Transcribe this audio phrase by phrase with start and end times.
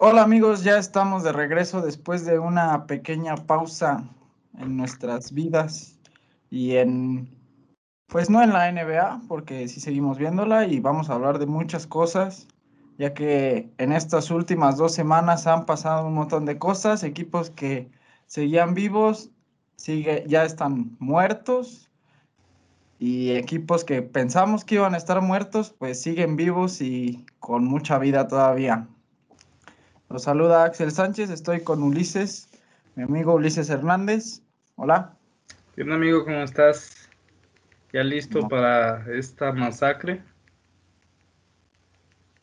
[0.00, 4.08] Hola amigos, ya estamos de regreso después de una pequeña pausa
[4.56, 5.98] en nuestras vidas
[6.50, 7.28] y en,
[8.06, 11.88] pues no en la NBA, porque sí seguimos viéndola y vamos a hablar de muchas
[11.88, 12.46] cosas,
[12.96, 17.90] ya que en estas últimas dos semanas han pasado un montón de cosas, equipos que
[18.26, 19.32] seguían vivos,
[19.74, 21.90] sigue, ya están muertos
[23.00, 27.98] y equipos que pensamos que iban a estar muertos, pues siguen vivos y con mucha
[27.98, 28.86] vida todavía.
[30.10, 32.48] Los saluda Axel Sánchez, estoy con Ulises,
[32.94, 34.40] mi amigo Ulises Hernández.
[34.76, 35.14] Hola.
[35.76, 37.10] Bien, amigo, ¿cómo estás?
[37.92, 40.22] ¿Ya listo para esta masacre?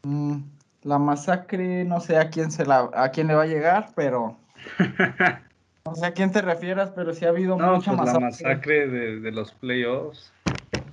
[0.04, 0.42] Mm,
[0.84, 4.38] la masacre, no sé a quién se la, a quién le va a llegar, pero
[5.86, 8.14] no sé a quién te refieras, pero sí ha habido mucha pues masacre.
[8.14, 10.32] La masacre de, de los playoffs.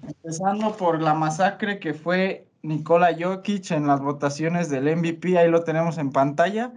[0.07, 5.65] Empezando por la masacre que fue Nikola Jokic en las votaciones del MVP, ahí lo
[5.65, 6.73] tenemos en pantalla,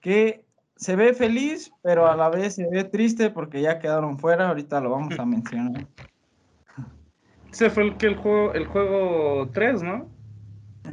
[0.00, 0.44] que
[0.76, 4.80] se ve feliz, pero a la vez se ve triste porque ya quedaron fuera, ahorita
[4.80, 5.86] lo vamos a mencionar.
[7.50, 10.08] Ese fue el que el juego, el juego 3, ¿no?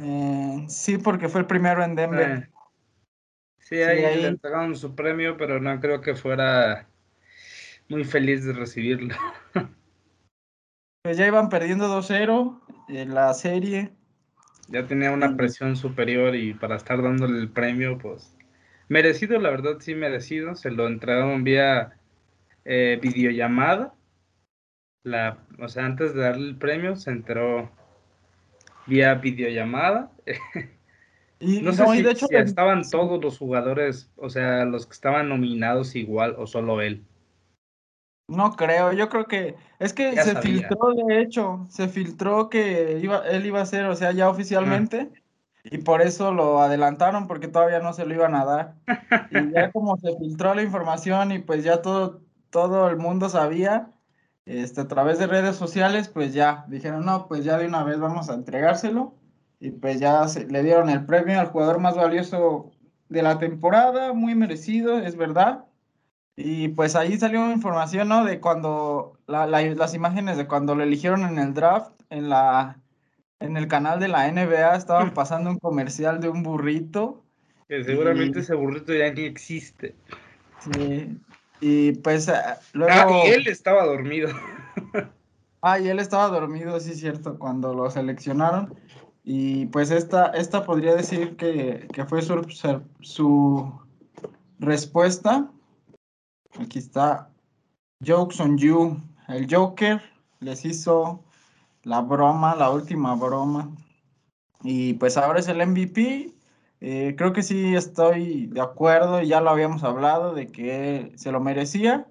[0.00, 2.30] Eh, sí, porque fue el primero en Denver.
[2.30, 2.50] Eh,
[3.58, 6.86] sí, ahí, sí, ahí le entregaron su premio, pero no creo que fuera
[7.88, 9.14] muy feliz de recibirlo.
[11.02, 13.92] pues ya iban perdiendo 2-0 en la serie
[14.70, 18.36] ya tenía una presión superior y para estar dándole el premio, pues
[18.88, 21.96] merecido, la verdad sí merecido, se lo entregaron vía
[22.64, 23.94] eh, videollamada,
[25.02, 27.70] la, o sea, antes de darle el premio se enteró
[28.86, 30.10] vía videollamada.
[31.38, 34.64] Y, no sé no, si, y de hecho, si estaban todos los jugadores, o sea,
[34.64, 37.04] los que estaban nominados igual o solo él.
[38.30, 40.68] No creo, yo creo que es que Ya se sabía.
[40.68, 45.10] filtró, de hecho, se filtró que iba, él iba a ser, o sea, ya oficialmente,
[45.64, 48.74] y por eso lo adelantaron, porque todavía no se lo iban a dar.
[49.32, 53.90] Y ya como se filtró la información y pues ya todo, todo el mundo sabía,
[54.46, 57.98] este, a través de redes sociales, pues ya dijeron, no, pues ya de una vez
[57.98, 59.12] vamos a entregárselo,
[59.58, 62.70] y pues ya se, le dieron el premio al jugador más valioso
[63.08, 65.64] de la temporada, muy merecido, es verdad.
[66.42, 68.24] Y pues ahí salió información, ¿no?
[68.24, 72.78] De cuando la, la, las imágenes de cuando lo eligieron en el draft, en la
[73.40, 77.22] en el canal de la NBA estaban pasando un comercial de un burrito.
[77.68, 79.94] Que seguramente y, ese burrito ya ni existe.
[80.60, 81.18] Sí,
[81.60, 82.30] y pues
[82.72, 82.92] luego.
[82.92, 84.30] Ah, y él estaba dormido.
[85.62, 88.74] Ah, y él estaba dormido, sí, cierto, cuando lo seleccionaron.
[89.24, 92.42] Y pues esta, esta podría decir que, que fue su,
[93.00, 93.70] su
[94.58, 95.50] respuesta
[96.60, 97.30] Aquí está
[98.04, 99.00] Jokes on You.
[99.28, 100.02] El Joker
[100.40, 101.24] les hizo
[101.84, 103.70] la broma, la última broma.
[104.62, 106.34] Y pues ahora es el MVP.
[106.82, 111.40] Eh, creo que sí estoy de acuerdo, ya lo habíamos hablado, de que se lo
[111.40, 112.06] merecía.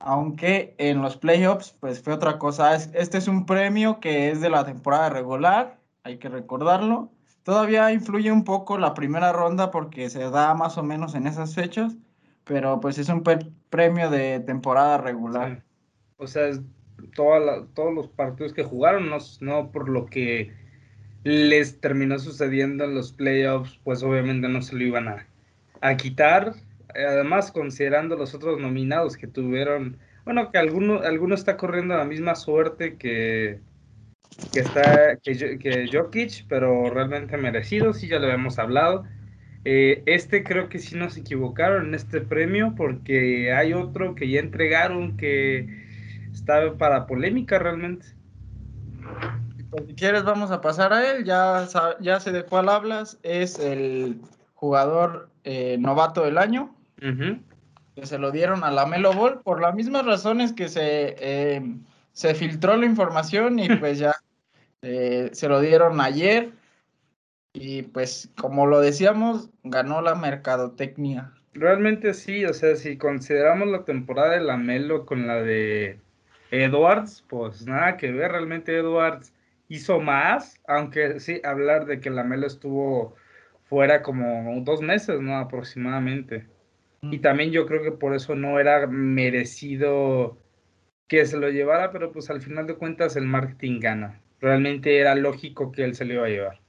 [0.00, 2.74] Aunque en los playoffs, pues fue otra cosa.
[2.74, 7.12] Este es un premio que es de la temporada regular, hay que recordarlo.
[7.44, 11.54] Todavía influye un poco la primera ronda porque se da más o menos en esas
[11.54, 11.96] fechas
[12.44, 13.22] pero pues es un
[13.70, 15.62] premio de temporada regular.
[16.16, 16.50] O sea,
[17.14, 20.52] toda la, todos los partidos que jugaron, no, no, por lo que
[21.24, 25.26] les terminó sucediendo en los playoffs, pues obviamente no se lo iban a,
[25.80, 26.54] a quitar.
[26.94, 32.36] Además, considerando los otros nominados que tuvieron, bueno, que alguno, alguno está corriendo la misma
[32.36, 33.60] suerte que,
[34.52, 39.04] que está que, que Jokic, pero realmente merecido, sí ya lo habíamos hablado.
[39.64, 44.40] Eh, este creo que sí nos equivocaron en este premio porque hay otro que ya
[44.40, 45.84] entregaron que
[46.32, 48.06] está para polémica realmente.
[49.70, 51.66] Pues, si quieres vamos a pasar a él, ya,
[52.00, 54.20] ya sé de cuál hablas, es el
[54.54, 57.40] jugador eh, novato del año, uh -huh.
[57.96, 61.62] que se lo dieron a la Melo Ball por las mismas razones que se, eh,
[62.12, 64.14] se filtró la información y pues ya
[64.82, 66.52] eh, se lo dieron ayer.
[67.54, 71.32] Y pues, como lo decíamos, ganó la mercadotecnia.
[71.52, 76.00] Realmente sí, o sea, si consideramos la temporada de la Melo con la de
[76.50, 79.32] Edwards, pues nada que ver, realmente Edwards
[79.68, 83.14] hizo más, aunque sí, hablar de que la Melo estuvo
[83.62, 85.38] fuera como dos meses, ¿no?
[85.38, 86.48] Aproximadamente.
[87.02, 90.38] Y también yo creo que por eso no era merecido
[91.06, 94.20] que se lo llevara, pero pues al final de cuentas el marketing gana.
[94.40, 96.63] Realmente era lógico que él se lo iba a llevar.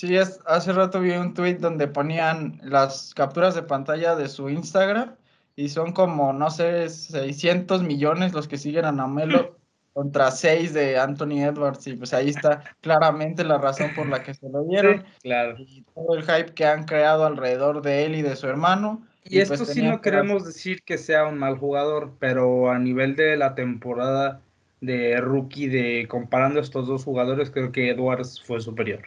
[0.00, 4.48] Sí, es, hace rato vi un tweet donde ponían las capturas de pantalla de su
[4.48, 5.14] Instagram
[5.56, 9.58] y son como, no sé, 600 millones los que siguen a Namelo
[9.92, 14.32] contra 6 de Anthony Edwards y pues ahí está claramente la razón por la que
[14.32, 15.04] se lo dieron.
[15.22, 15.56] claro.
[15.58, 19.06] Y todo el hype que han creado alrededor de él y de su hermano.
[19.24, 23.16] Y, pues, esto sí no queremos decir que sea un mal jugador, pero a nivel
[23.16, 24.40] de la temporada
[24.80, 29.02] de rookie, de comparando estos dos jugadores, creo que Edwards fue superior.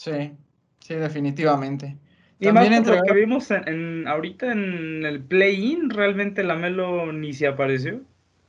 [0.00, 0.32] Sí,
[0.78, 1.94] sí, definitivamente.
[2.38, 7.34] Y También por lo que vimos en, ahorita en el play-in, realmente la Melo ni
[7.34, 8.00] se apareció.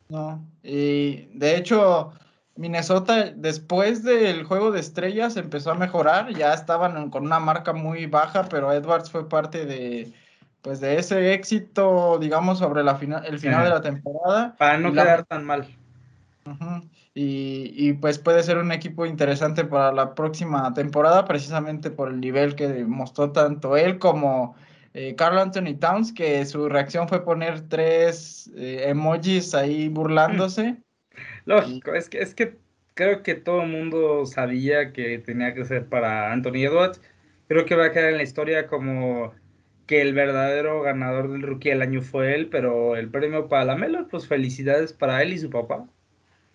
[0.07, 2.13] No, y de hecho,
[2.55, 8.05] Minnesota después del juego de estrellas empezó a mejorar, ya estaban con una marca muy
[8.05, 10.13] baja, pero Edwards fue parte de
[10.61, 14.55] pues de ese éxito, digamos, sobre la final, el final de la temporada.
[14.57, 15.67] Para no quedar tan mal
[17.13, 22.55] y, pues puede ser un equipo interesante para la próxima temporada, precisamente por el nivel
[22.55, 24.55] que mostró tanto él como
[24.93, 30.77] eh, Carl Anthony Towns, que su reacción fue poner tres eh, emojis ahí burlándose.
[31.45, 32.57] Lógico, es, que, es que
[32.93, 37.01] creo que todo el mundo sabía que tenía que ser para Anthony Edwards.
[37.47, 39.33] Creo que va a quedar en la historia como
[39.85, 43.75] que el verdadero ganador del rookie del año fue él, pero el premio para la
[43.75, 45.87] Melo, pues felicidades para él y su papá.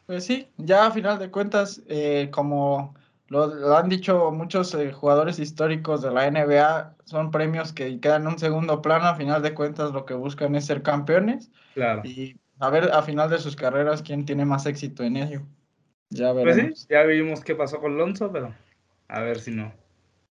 [0.07, 2.95] Pues sí, ya a final de cuentas, eh, como
[3.27, 8.29] lo, han dicho muchos eh, jugadores históricos de la NBA, son premios que quedan en
[8.29, 11.51] un segundo plano, a final de cuentas lo que buscan es ser campeones.
[11.75, 12.03] Claro.
[12.05, 15.43] Y a ver a final de sus carreras quién tiene más éxito en ello.
[16.11, 16.69] Ya veremos.
[16.69, 18.55] Pues sí, ya vimos qué pasó con Lonzo, pero
[19.09, 19.75] a ver si no.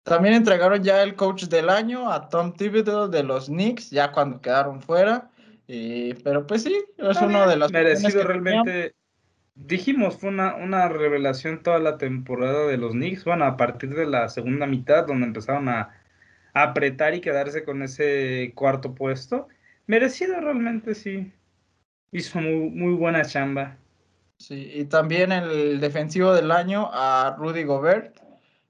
[0.03, 4.39] También entregaron ya el coach del año a Tom Thibodeau de los Knicks, ya cuando
[4.39, 5.29] quedaron fuera.
[5.67, 8.95] pero pues sí, es uno de los merecido realmente
[9.65, 13.25] dijimos, fue una, una, revelación toda la temporada de los Knicks.
[13.25, 15.91] Bueno, a partir de la segunda mitad, donde empezaron a,
[16.53, 19.47] apretar y quedarse con ese cuarto puesto.
[19.85, 21.31] Merecido realmente, sí.
[22.11, 23.77] Hizo muy, muy buena chamba.
[24.37, 28.17] Sí, y también el defensivo del año a Rudy Gobert,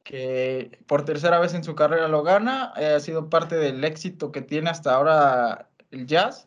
[0.04, 2.74] que por tercera vez en su carrera lo gana.
[2.75, 6.47] ha sido parte del éxito que tiene hasta ahora el Jazz.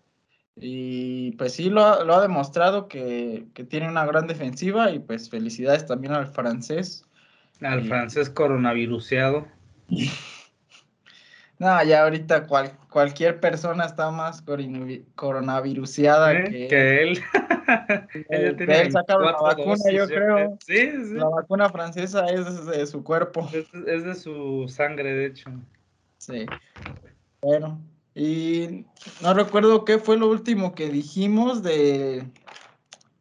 [0.63, 5.31] Y pues sí, lo ha, lo ha demostrado que, tiene una gran defensiva y pues
[5.31, 7.07] felicidades también al francés.
[7.63, 9.47] Al francés coronaviruseado.
[11.59, 12.47] no, ya ahorita
[12.91, 14.45] cualquier persona está más
[15.15, 16.69] coronaviruseada ¿Eh?
[16.69, 17.19] que, él.
[18.29, 20.59] él, él sacaron la vacuna, yo creo.
[20.67, 21.15] Sí, sí.
[21.15, 23.49] La vacuna francesa es de su cuerpo.
[23.87, 25.51] es de su sangre, de hecho.
[26.19, 26.45] Sí.
[27.41, 27.81] Bueno,
[28.15, 28.87] y
[29.21, 32.27] no recuerdo qué fue lo último que dijimos de,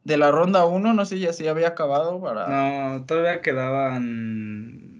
[0.03, 2.47] de la ronda 1, no sé ya si había acabado para...
[2.47, 4.99] No, todavía quedaban...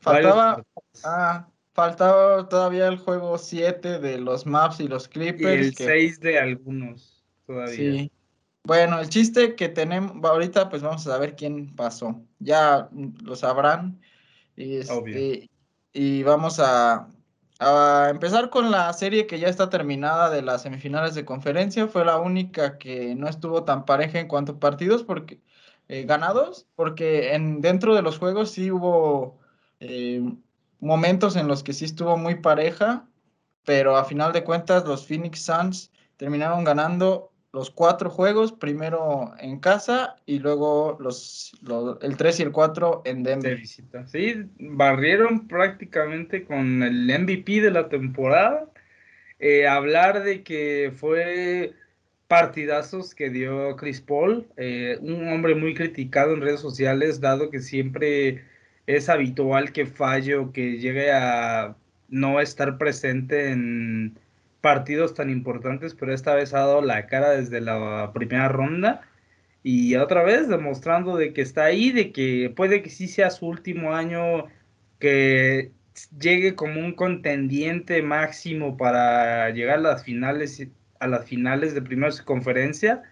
[0.00, 0.64] Faltaba...
[1.04, 5.62] Ah, faltaba todavía el juego 7 de los Maps y los Clippers.
[5.62, 7.76] Y el 6 de algunos todavía.
[7.76, 8.12] Sí.
[8.64, 12.22] Bueno, el chiste que tenemos ahorita, pues vamos a ver quién pasó.
[12.38, 14.00] Ya lo sabrán.
[14.56, 15.50] Y, este,
[15.92, 17.08] y vamos a,
[17.60, 22.06] a empezar con la serie que ya está terminada de las semifinales de conferencia, fue
[22.06, 25.40] la única que no estuvo tan pareja en cuanto a partidos porque,
[25.88, 29.38] eh, ganados, porque en, dentro de los juegos sí hubo
[29.78, 30.22] eh,
[30.80, 33.06] momentos en los que sí estuvo muy pareja,
[33.66, 39.58] pero a final de cuentas los Phoenix Suns terminaron ganando los cuatro juegos, primero en
[39.58, 41.52] casa y luego los,
[42.00, 43.56] el 3 y el 4 en Denver.
[43.56, 44.06] visita.
[44.06, 48.66] Sí, barrieron prácticamente con el MVP de la temporada.
[49.40, 51.72] Eh, hablar de que fue
[52.28, 57.58] partidazos que dio Chris Paul, eh, un hombre muy criticado en redes sociales, dado que
[57.58, 58.44] siempre
[58.86, 61.76] es habitual que falle o que llegue a
[62.08, 64.16] no estar presente en
[64.60, 69.02] partidos tan importantes, pero esta vez ha dado la cara desde la primera ronda
[69.62, 73.46] y otra vez demostrando de que está ahí, de que puede que sí sea su
[73.46, 74.46] último año,
[74.98, 75.72] que
[76.18, 80.66] llegue como un contendiente máximo para llegar a las finales
[81.00, 83.02] a las finales de primera conferencia.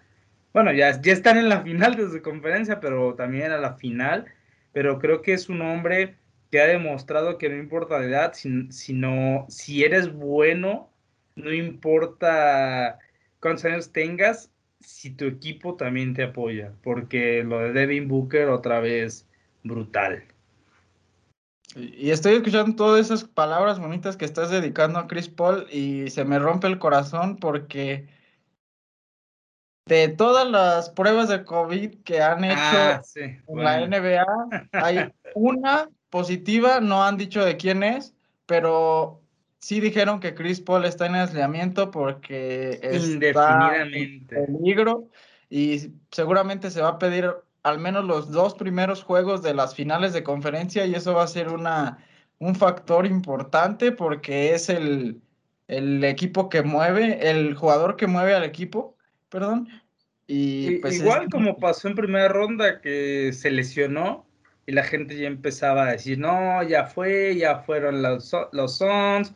[0.52, 4.26] Bueno, ya, ya están en la final de su conferencia, pero también a la final.
[4.72, 6.16] Pero creo que es un hombre
[6.50, 10.87] que ha demostrado que no importa la edad, sino si eres bueno
[11.38, 12.98] no importa
[13.40, 18.80] cuántos años tengas, si tu equipo también te apoya, porque lo de Devin Booker otra
[18.80, 19.26] vez
[19.62, 20.24] brutal.
[21.76, 26.24] Y estoy escuchando todas esas palabras bonitas que estás dedicando a Chris Paul y se
[26.24, 28.08] me rompe el corazón porque
[29.86, 34.26] de todas las pruebas de COVID que han hecho ah, en la NBA,
[34.72, 38.14] hay una positiva, no han dicho de quién es,
[38.46, 39.22] pero
[39.60, 45.08] sí dijeron que Chris Paul está en aislamiento porque está en peligro
[45.50, 50.12] y seguramente se va a pedir al menos los dos primeros juegos de las finales
[50.12, 51.98] de conferencia y eso va a ser una,
[52.38, 55.20] un factor importante porque es el,
[55.66, 58.96] el equipo que mueve, el jugador que mueve al equipo,
[59.28, 59.68] perdón.
[60.26, 64.26] Y pues Igual como pasó en primera ronda que se lesionó
[64.66, 69.34] y la gente ya empezaba a decir, no, ya fue, ya fueron los, los Sons,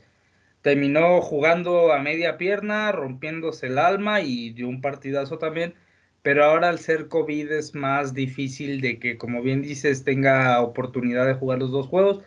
[0.63, 5.75] terminó jugando a media pierna, rompiéndose el alma y dio un partidazo también,
[6.23, 11.27] pero ahora al ser COVID es más difícil de que, como bien dices, tenga oportunidad
[11.27, 12.25] de jugar los dos juegos.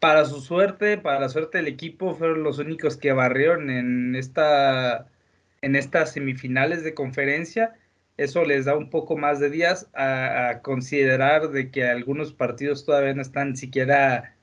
[0.00, 5.08] Para su suerte, para la suerte del equipo, fueron los únicos que barrieron en, esta,
[5.62, 7.74] en estas semifinales de conferencia
[8.18, 13.14] eso les da un poco más de días a, considerar de que algunos partidos todavía
[13.14, 14.34] no están siquiera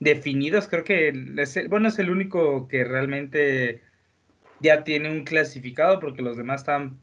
[0.00, 0.66] definidos.
[0.66, 3.82] Creo que es bueno, es el único que realmente
[4.60, 6.98] ya tiene un clasificado porque los demás están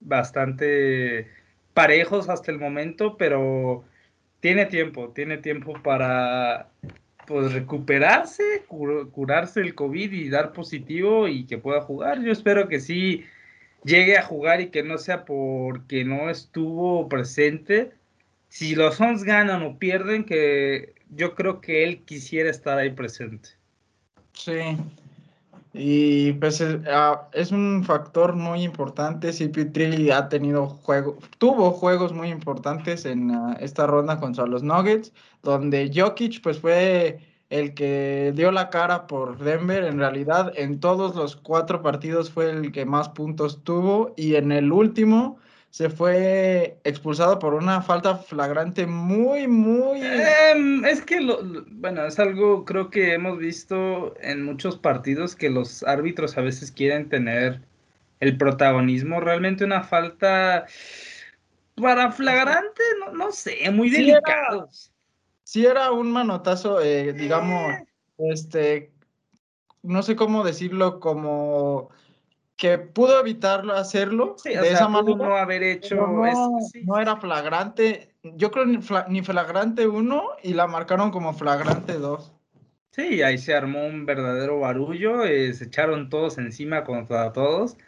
[0.00, 1.28] bastante
[1.74, 3.84] parejos hasta el momento, pero
[4.40, 6.70] tiene tiempo, tiene tiempo para
[7.26, 12.22] pues recuperarse, curarse el COVID y dar positivo y que pueda jugar.
[12.22, 13.24] Yo espero que sí
[13.84, 17.92] llegue a jugar y que no sea porque no estuvo presente.
[18.48, 23.50] Si los Suns ganan o pierden, que yo creo que él quisiera estar ahí presente.
[24.32, 24.76] Sí.
[25.74, 29.28] Y pues ah, es, un factor muy importante.
[29.30, 35.12] CP3 ha tenido juegos, tuvo juegos muy importantes en ah, esta ronda contra los Nuggets,
[35.42, 41.16] donde Jokic pues fue el que dio la cara por Denver, en realidad en todos
[41.16, 45.38] los cuatro partidos fue el que más puntos tuvo y en el último
[45.70, 50.00] se fue expulsado por una falta flagrante muy, muy...
[50.02, 55.50] Em, es que, lo, bueno, es algo creo que hemos visto en muchos partidos que
[55.50, 57.60] los árbitros a veces quieren tener
[58.20, 59.20] el protagonismo.
[59.20, 60.66] Realmente una falta
[61.76, 64.68] para flagrante, no, no sé, muy delicado
[65.48, 67.72] sí era un manotazo, eh, digamos,
[68.18, 68.92] este,
[69.82, 71.88] no sé cómo decirlo, como
[72.58, 75.16] que pudo evitarlo hacerlo de esa manera.
[75.16, 81.12] No haber hecho no, era flagrante, yo creo ni, ni flagrante uno y la marcaron
[81.12, 82.34] como flagrante dos.
[82.90, 87.78] Sí, ahí se armó un verdadero barullo, eh, se echaron todos encima contra todos.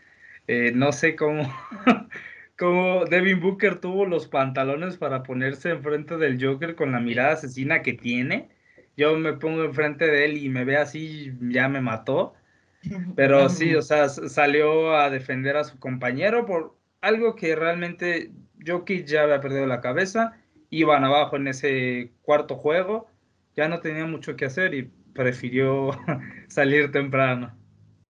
[0.46, 1.42] Eh, no sé cómo,
[2.56, 7.82] como Devin Booker tuvo los pantalones para ponerse enfrente del Joker con la mirada asesina
[7.82, 8.50] que tiene.
[8.96, 12.34] Yo me pongo enfrente de él y me ve así, ya me mató.
[13.16, 18.32] Pero sí, o sea, salió a defender a su compañero por algo que realmente
[18.66, 20.32] Jokic ya había perdido la cabeza.
[20.70, 23.08] Iban abajo en ese cuarto juego,
[23.56, 25.90] ya no tenía mucho que hacer y prefirió
[26.48, 27.56] salir temprano.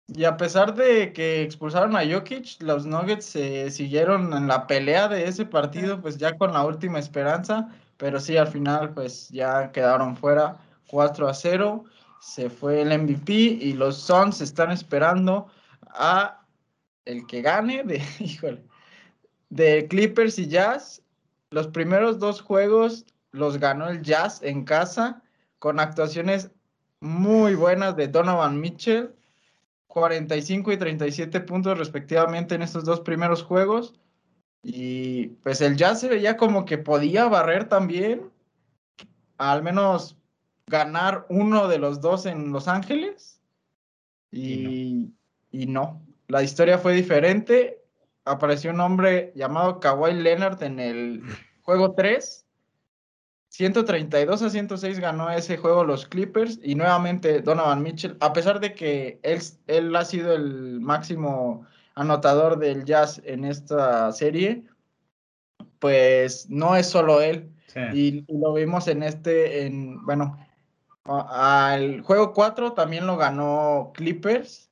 [0.08, 5.10] Y a pesar de que expulsaron a Jokic, los Nuggets se siguieron en la pelea
[5.10, 9.72] de ese partido, pues ya con la última esperanza, pero sí, al final, pues ya
[9.74, 10.58] quedaron fuera
[10.88, 11.84] 4 a 0,
[12.20, 15.48] se fue el MVP y los Suns están esperando
[15.88, 16.46] a
[17.06, 18.64] el que gane de, híjole,
[19.50, 21.02] de Clippers y Jazz.
[21.50, 25.22] Los primeros dos juegos los ganó el Jazz en casa
[25.60, 26.52] con actuaciones
[27.00, 29.14] muy buenas de Donovan Mitchell
[29.88, 33.96] 45 y 37 puntos respectivamente en estos dos primeros juegos.
[34.62, 38.30] Y pues el Jazz se veía como que podía barrer también,
[39.38, 40.17] al menos
[40.68, 43.42] ganar uno de los dos en Los Ángeles.
[44.32, 45.14] Y,
[45.52, 46.06] no.
[46.28, 47.82] la historia fue diferente.
[48.26, 51.24] Apareció un hombre llamado Kawhi Leonard en el
[51.64, 52.48] juego 3
[53.50, 58.76] 132 a 106 ganó ese juego los Clippers y nuevamente Donovan Mitchell, a pesar de
[58.76, 64.64] que él, él ha sido el máximo anotador del Jazz en esta serie,
[65.80, 67.52] pues no es solo él.
[67.94, 70.38] Y, lo vimos en este, en, bueno,
[71.08, 74.70] al juego 4 también lo ganó Clippers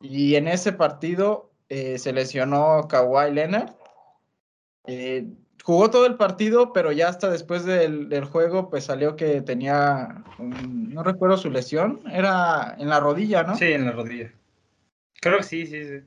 [0.00, 3.74] y en ese partido eh, se lesionó Kawhi Leonard.
[4.86, 5.26] Eh,
[5.62, 11.02] jugó todo el partido, pero ya hasta después del, juego, pues salió que tenía, no
[11.02, 13.56] recuerdo su lesión, era en la rodilla, ¿no?
[13.56, 14.30] Sí, en la rodilla.
[15.20, 16.00] Creo que sí, sí, sí.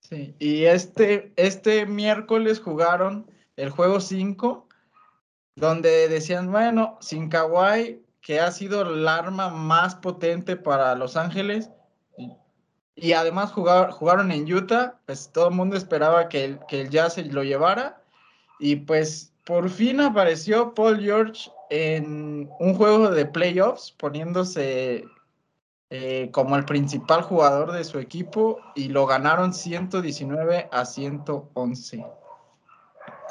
[0.00, 3.26] Sí, y este, este miércoles jugaron
[3.56, 4.68] el juego 5,
[5.56, 11.70] donde decían, bueno, sin Kawhi, que ha sido el arma más potente para Los Ángeles,
[12.94, 17.18] y, además jugaron en Utah, pues todo el mundo esperaba que el, que el Jazz
[17.18, 18.02] lo llevara,
[18.60, 25.04] y pues por fin apareció Paul George en un juego de playoffs, poniéndose
[25.94, 32.06] eh, como el principal jugador de su equipo y lo ganaron 119 a 111.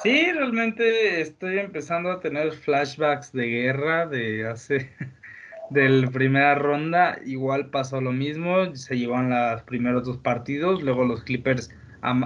[0.03, 4.89] Sí, realmente estoy empezando a tener flashbacks de guerra de hace
[5.69, 7.19] del primera ronda.
[7.23, 11.69] Igual pasó lo mismo, se llevan los primeros dos partidos, luego los Clippers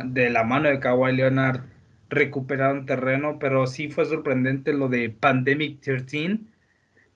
[0.06, 1.64] de la mano de Kawhi Leonard
[2.10, 6.40] recuperaron terreno, pero sí fue sorprendente lo de Pandemic 13,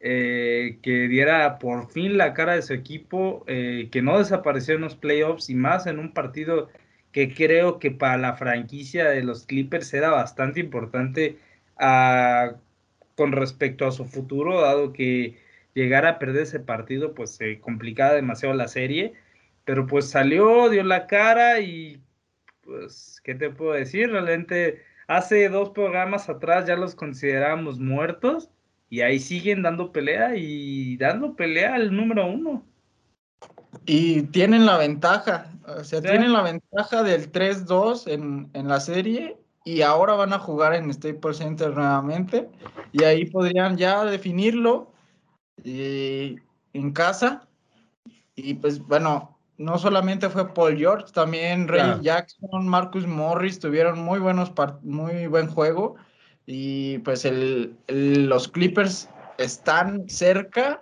[0.02, 4.82] eh, que diera por fin la cara de su equipo, eh, que no desapareció en
[4.82, 6.70] los playoffs y más en un partido
[7.12, 11.38] que creo que para la franquicia de los Clippers era bastante importante
[11.78, 12.56] ah,
[13.16, 15.38] con respecto a su futuro, dado que
[15.74, 19.14] llegar a perder ese partido pues se complicaba demasiado la serie,
[19.66, 22.02] pero pues salió, dio la cara y
[22.64, 24.12] pues, ¿qué te puedo decir?
[24.12, 28.50] Realmente hace dos programas atrás ya los considerábamos muertos
[28.90, 32.66] y ahí siguen dando pelea y dando pelea al número uno.
[33.86, 39.38] Y tienen la ventaja, o sea, tienen la ventaja del 3-2 en, en, la serie
[39.64, 42.50] y ahora van a jugar en Staples Center nuevamente.
[42.92, 44.92] Y ahí podrían ya definirlo
[45.64, 46.36] eh,
[46.74, 47.48] en casa.
[48.36, 54.20] Y pues bueno, no solamente fue Paul George, también Ray Jackson, Marcus Morris tuvieron muy
[54.20, 55.96] buenos muy buen juego.
[56.46, 60.82] Y pues el, los Clippers están cerca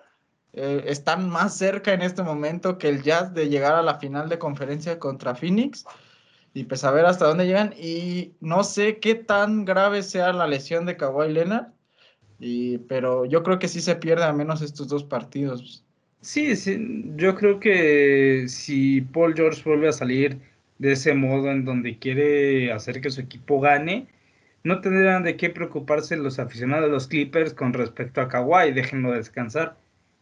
[0.57, 4.27] eh, están más cerca en este momento que el Jazz de llegar a la final
[4.27, 5.85] de conferencia contra Phoenix.
[6.53, 7.73] Y pues a ver hasta dónde llegan.
[7.77, 11.67] Y no sé qué tan grave sea la lesión de Kawhi Leonard.
[12.39, 15.85] Y, pero yo creo que sí se pierde al menos estos dos partidos.
[16.21, 20.39] Sí, sí, yo creo que si Paul George vuelve a salir
[20.79, 24.07] de ese modo en donde quiere hacer que su equipo gane,
[24.63, 29.11] no tendrán de qué preocuparse los aficionados de los Clippers con respecto a Kawhi, déjenlo
[29.11, 29.77] descansar.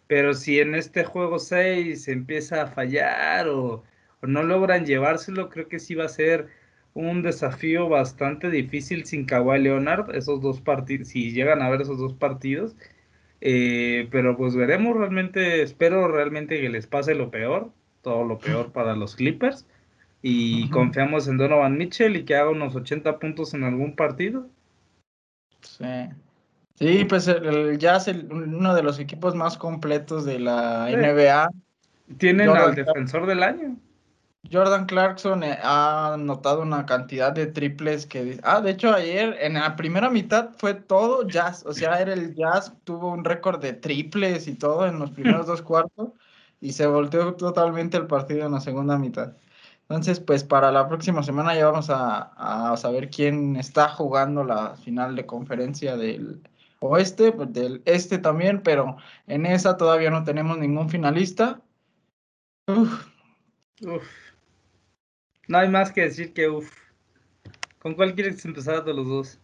[0.08, 3.84] Pero si en este juego 6 empieza a fallar o,
[4.22, 6.48] no logran llevárselo, creo que sí va a ser
[6.94, 12.00] un desafío bastante difícil sin Kawhi Leonard, esos dos partidos, si llegan a ver esos
[12.00, 12.76] dos partidos.
[13.42, 17.72] Eh, pero pues veremos realmente, espero realmente que les pase lo peor,
[18.02, 19.68] todo lo peor para los Clippers.
[20.22, 24.50] Y confiamos en Donovan Mitchell y que haga unos 80 puntos en algún partido.
[25.62, 25.86] Sí.
[26.76, 31.50] Sí, pues el, Jazz es uno de los equipos más completos de la NBA.
[32.18, 33.78] Tienen al defensor del año.
[34.52, 38.40] Jordan Clarkson eh, ha anotado una cantidad de triples que...
[38.44, 42.36] Ah, de hecho ayer en la primera mitad fue todo Jazz, o sea, era el
[42.36, 46.10] Jazz, tuvo un récord de triples y todo en los primeros dos cuartos
[46.62, 49.34] y se volteó totalmente el partido en la segunda mitad.
[49.90, 54.76] Entonces, pues para la próxima semana ya vamos a, a saber quién está jugando la
[54.76, 56.42] final de conferencia del,
[56.80, 61.62] oeste, pues, del este también, pero en esa todavía no tenemos ningún finalista.
[62.68, 63.06] Uf.
[65.48, 66.72] No hay más que decir que uf.
[67.80, 69.40] ¿Con cuál quieres empezar de los dos?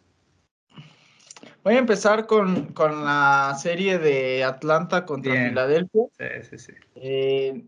[1.63, 6.01] Voy a empezar con, la serie de Atlanta contra Filadelfia.
[6.17, 6.73] Sí, sí, sí.
[6.95, 7.63] Eh,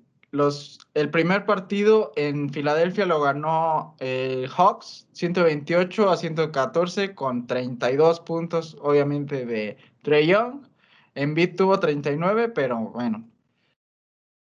[0.96, 8.76] el primer partido en Filadelfia lo ganó eh, Hawks 128 a 114 con 32 puntos,
[8.82, 10.65] obviamente, de Trey Young.
[11.13, 13.30] Embiid tuvo 39, pero bueno.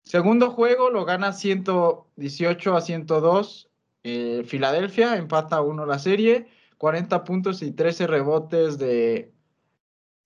[0.05, 3.69] Segundo juego lo gana 118 a 102
[4.05, 6.47] eh, Filadelfia, empata 1 la serie,
[6.79, 9.33] 40 puntos y 13 rebotes de,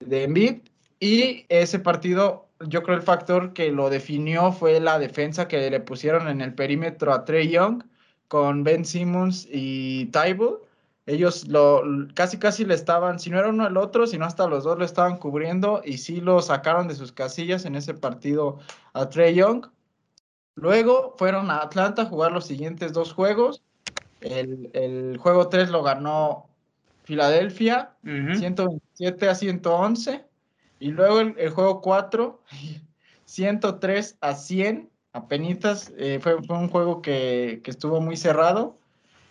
[0.00, 0.60] de Embiid.
[1.00, 5.80] Y ese partido yo creo el factor que lo definió fue la defensa que le
[5.80, 7.84] pusieron en el perímetro a Trey Young
[8.28, 10.60] con Ben Simmons y Tybull.
[11.06, 11.82] Ellos lo
[12.14, 14.84] casi casi le estaban, si no era uno el otro, sino hasta los dos lo
[14.84, 18.58] estaban cubriendo y sí lo sacaron de sus casillas en ese partido
[18.94, 19.66] a Trey Young.
[20.54, 23.62] Luego fueron a Atlanta a jugar los siguientes dos juegos.
[24.20, 26.48] El, juego 3 lo ganó
[27.02, 30.24] Filadelfia, 127 a 111.
[30.78, 32.40] Y luego el, juego 4,
[33.24, 38.76] 103 a 100, apenas, eh, fue, fue, un juego que, que, estuvo muy cerrado.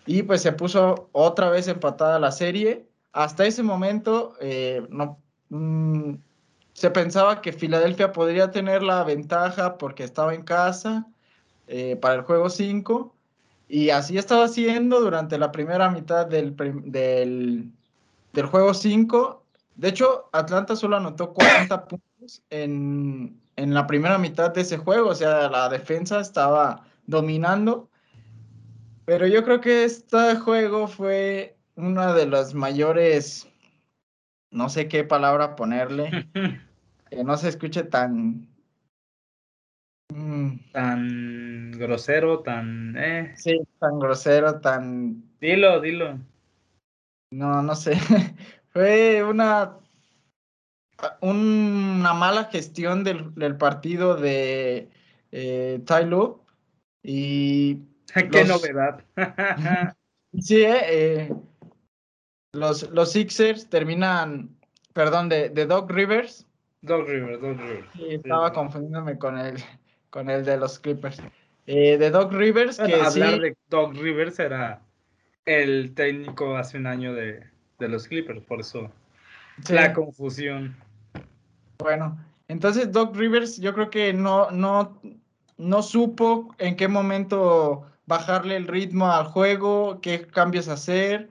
[0.06, 2.88] Y pues se puso otra vez empatada la serie.
[3.14, 6.16] Hasta ese momento eh, no, mm,
[6.74, 11.08] se pensaba que Filadelfia podría tener la ventaja porque estaba en casa
[11.68, 13.16] eh, para el juego 5
[13.70, 17.72] y así estaba haciendo durante la primera mitad del, del,
[18.34, 19.43] del juego 5
[19.76, 25.16] de hecho, Atlanta solo anotó 40 puntos en, la primera mitad de ese juego, o
[25.16, 27.90] sea, la defensa estaba dominando.
[29.06, 33.48] Pero yo creo que este juego fue una de las mayores,
[34.52, 36.30] no sé qué palabra ponerle,
[37.10, 38.48] que no se escuche tan...
[40.14, 42.96] Mm, tan grosero, tan...
[42.98, 43.34] Eh.
[43.36, 45.24] Sí, tan grosero, tan...
[45.40, 46.20] Dilo, dilo
[47.32, 47.98] No, no sé.
[48.74, 49.78] Fue una,
[51.22, 54.90] una mala gestión del, partido de
[55.32, 56.10] eh, Ty
[57.04, 57.82] Y.
[58.32, 59.04] ¡Qué novedad!
[60.40, 61.34] sí, eh, eh,
[62.54, 64.58] los, los Sixers terminan.
[64.94, 66.48] Perdón, de, de Doc Rivers.
[66.82, 67.88] Doc Rivers, Doc Rivers.
[67.94, 69.56] Sí, estaba confundiéndome con el,
[70.10, 71.22] con el de los Clippers.
[71.66, 74.82] Eh, de Doc Rivers, que hablar de Doc Rivers era
[75.46, 78.90] el técnico hace un año de, los Clippers, por eso
[79.70, 80.76] la confusión.
[81.80, 85.00] Bueno, entonces Doc Rivers yo creo que no, no,
[85.58, 91.30] no supo en qué momento bajarle el ritmo al juego, qué cambios hacer,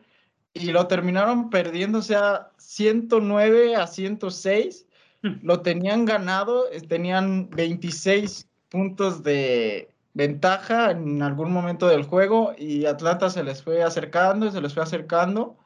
[0.55, 4.87] y lo terminaron perdiendo, o sea, 109 a 106,
[5.23, 5.29] hmm.
[5.43, 13.31] lo tenían ganado, tenían 26 puntos de, ventaja en algún momento del juego y Atlanta
[13.31, 15.57] se les fue acercando, se les fue acercando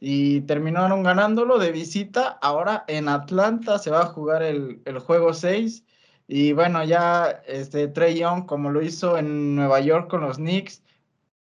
[0.00, 2.38] y terminaron ganándolo de visita.
[2.40, 5.84] Ahora en Atlanta se va a jugar el, juego 6
[6.26, 10.82] y bueno, ya este Trey Young, como lo hizo en Nueva York con los Knicks,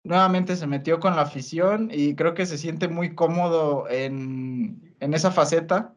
[0.04, 5.30] nuevamente se metió con la afición y creo que se siente muy cómodo en, esa
[5.30, 5.94] faceta.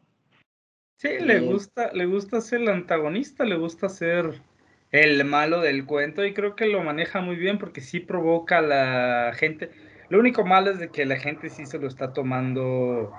[0.99, 4.41] Sí, le gusta, le gusta ser el antagonista, le gusta ser
[4.91, 8.61] el malo del cuento y creo que lo maneja muy bien porque sí provoca a
[8.61, 9.69] la gente.
[10.09, 13.11] Lo único malo es de que la gente sí se lo está tomando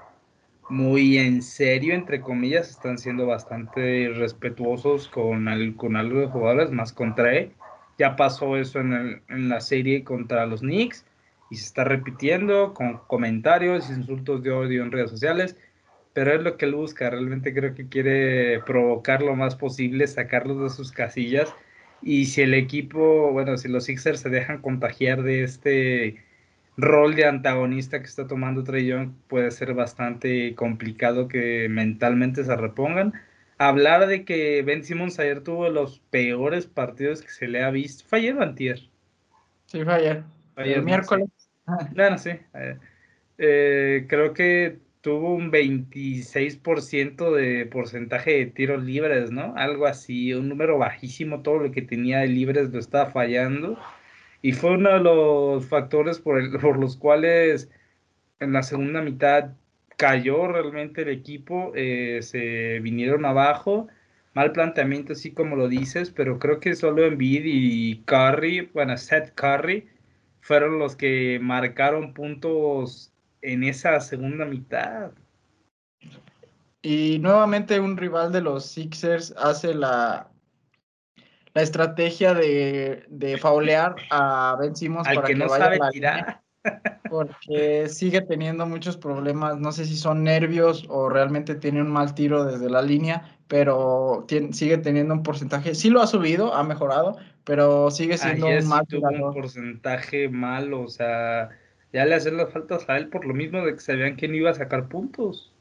[0.71, 6.93] muy en serio, entre comillas, están siendo bastante respetuosos con, el, con de jugadores, más
[6.93, 7.53] contra él.
[7.99, 11.05] Ya pasó eso en, el, en la serie contra los Knicks
[11.51, 15.57] y se está repitiendo con comentarios insultos de odio en redes sociales
[16.19, 17.11] pero es lo que él busca.
[17.11, 21.55] Realmente creo que quiere provocar lo más posible, sacarlos de sus casillas.
[22.03, 26.17] Y si el equipo, bueno, si los Sixers se dejan contagiar de este
[26.79, 32.57] rol de antagonista que está tomando Trey Young, puede ser bastante complicado que mentalmente se
[32.57, 33.13] repongan.
[33.59, 38.05] Hablar de que Ben Simmons ayer tuvo los peores partidos que se le ha visto.
[38.09, 38.79] ¿Fue ayer o antier?
[39.67, 40.23] Sí, fue ayer.
[40.57, 41.29] el miércoles.
[41.95, 42.31] Bueno, sí.
[42.55, 42.77] Eh,
[43.39, 49.55] eh, creo que tuvo un 26% de porcentaje de tiros libres, ¿no?
[49.57, 53.77] Algo así, un número bajísimo, todo lo que tenía de libres lo estaba fallando.
[54.43, 57.69] Y fue uno de los factores por, el, por los cuales
[58.41, 59.51] en la segunda mitad
[59.97, 63.89] cayó realmente el equipo, eh, se vinieron abajo.
[64.35, 69.35] Mal planteamiento, así como lo dices, pero creo que solo Embiid y Curry, bueno, Seth
[69.35, 69.89] Curry,
[70.41, 75.11] fueron los que marcaron puntos en esa segunda mitad.
[76.83, 80.28] Y nuevamente un rival de los Sixers hace la,
[81.59, 86.41] la estrategia de, de faulear a Ben Simmons para que, no sabe tirar.
[87.11, 89.59] porque sigue teniendo muchos problemas.
[89.59, 94.25] No sé si son nervios o realmente tiene un mal tiro desde la línea, pero
[94.53, 95.75] sigue teniendo un porcentaje.
[95.75, 100.89] Sí lo ha subido, ha mejorado, pero sigue siendo un mal un porcentaje malo, o
[100.89, 101.49] sea
[101.93, 104.35] ya le hacen las faltas a él por lo mismo de que sabían que no
[104.35, 105.53] iba a sacar puntos.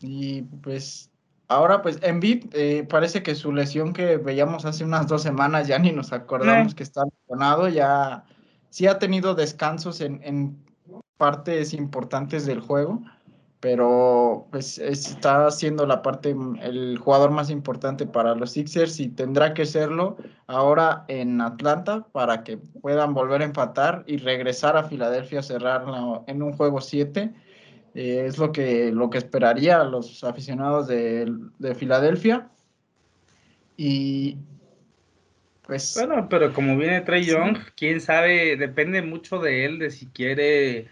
[0.00, 1.10] Y pues
[1.48, 5.78] ahora pues Embiid eh, parece que su lesión que veíamos hace unas dos semanas ya
[5.78, 6.76] ni nos acordamos eh.
[6.76, 8.24] que está lesionado, ya
[8.70, 10.56] sí ha tenido descansos en, en
[11.16, 13.02] partes importantes del juego
[13.64, 19.54] pero pues está siendo la parte, el jugador más importante para los Sixers y tendrá
[19.54, 25.40] que serlo ahora en Atlanta para que puedan volver a empatar y regresar a Filadelfia
[25.40, 25.86] a cerrar
[26.26, 27.32] en un juego 7.
[27.94, 32.48] Eh, es lo que, lo que esperaría los aficionados de, de Filadelfia.
[33.76, 34.36] Y
[35.66, 35.94] pues...
[35.96, 40.88] Bueno, pero como viene Trey Young, quién sabe, depende mucho de él, de si quiere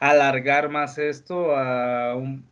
[0.00, 2.44] alargar más esto a un...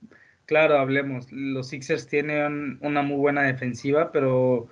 [0.46, 4.68] Claro, hablemos, los Sixers tienen una muy buena defensiva, pero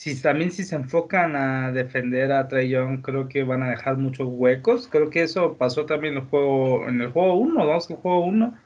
[0.00, 3.98] si también si se enfocan a defender a Trey Young, creo que van a dejar
[3.98, 4.88] muchos huecos.
[4.88, 8.24] Creo que eso pasó también en el juego, en el juego 1, vamos el juego
[8.24, 8.58] 1,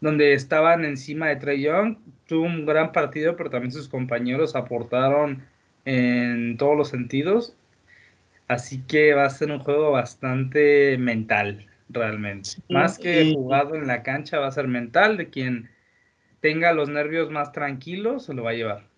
[0.00, 1.98] donde estaban encima de Trey Young.
[2.26, 5.42] Tuvo un gran partido, pero también sus compañeros aportaron
[5.84, 7.54] en todos los sentidos.
[8.48, 12.52] Así que va a ser un juego bastante mental realmente.
[12.70, 15.68] Más que jugado en la cancha va a ser mental, de quien
[16.40, 18.89] tenga los nervios más tranquilos se lo va a llevar.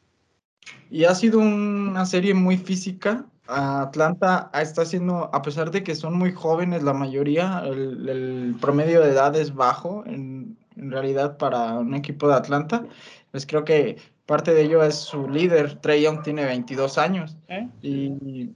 [0.91, 3.27] Y ha sido una serie muy física.
[3.47, 9.11] Atlanta está haciendo, a pesar de que son muy jóvenes la mayoría, el, promedio de
[9.11, 12.87] edad es bajo en, realidad para un equipo de Atlanta.
[13.31, 17.37] Pues creo que parte de ello es su líder, Trey Young tiene 22 años.
[17.49, 17.69] ¿Eh?
[17.83, 18.55] Y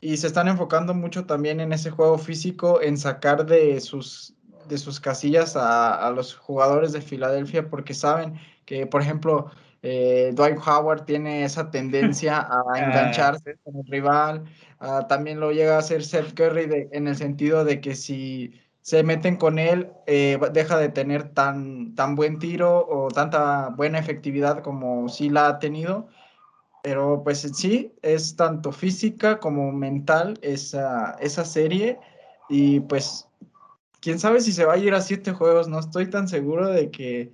[0.00, 4.34] y se están enfocando mucho también en ese juego físico, en sacar de sus,
[4.68, 9.50] de sus casillas a, a, los jugadores de Filadelfia porque saben que, por ejemplo,
[9.82, 14.44] eh, Dwight Howard tiene esa tendencia a ah, engancharse con el rival.
[14.80, 18.52] Uh, también lo llega a hacer Seth Curry de, en el sentido de que si
[18.82, 23.98] se meten con él, eh, deja de tener tan, tan buen tiro o tanta buena
[23.98, 26.08] efectividad como sí la ha tenido.
[26.82, 31.98] Pero pues sí, es tanto física como mental esa, esa serie.
[32.48, 33.28] Y pues,
[34.00, 35.68] quién sabe si se va a ir a siete juegos.
[35.68, 37.32] No estoy tan seguro de que...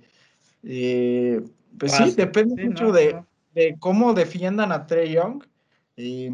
[0.63, 1.41] Eh,
[1.79, 3.21] pues sí, depende mucho de,
[3.53, 5.43] de, cómo defiendan a Trey Young.
[5.95, 6.31] Y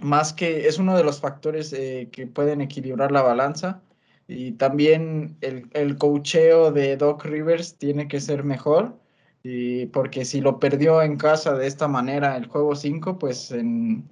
[0.00, 3.82] más que es uno de los factores eh, que pueden equilibrar la balanza.
[4.26, 8.98] Y también el, el cocheo de Doc Rivers tiene que ser mejor.
[9.42, 14.08] Y porque si lo perdió en casa de esta manera el juego 5, pues en,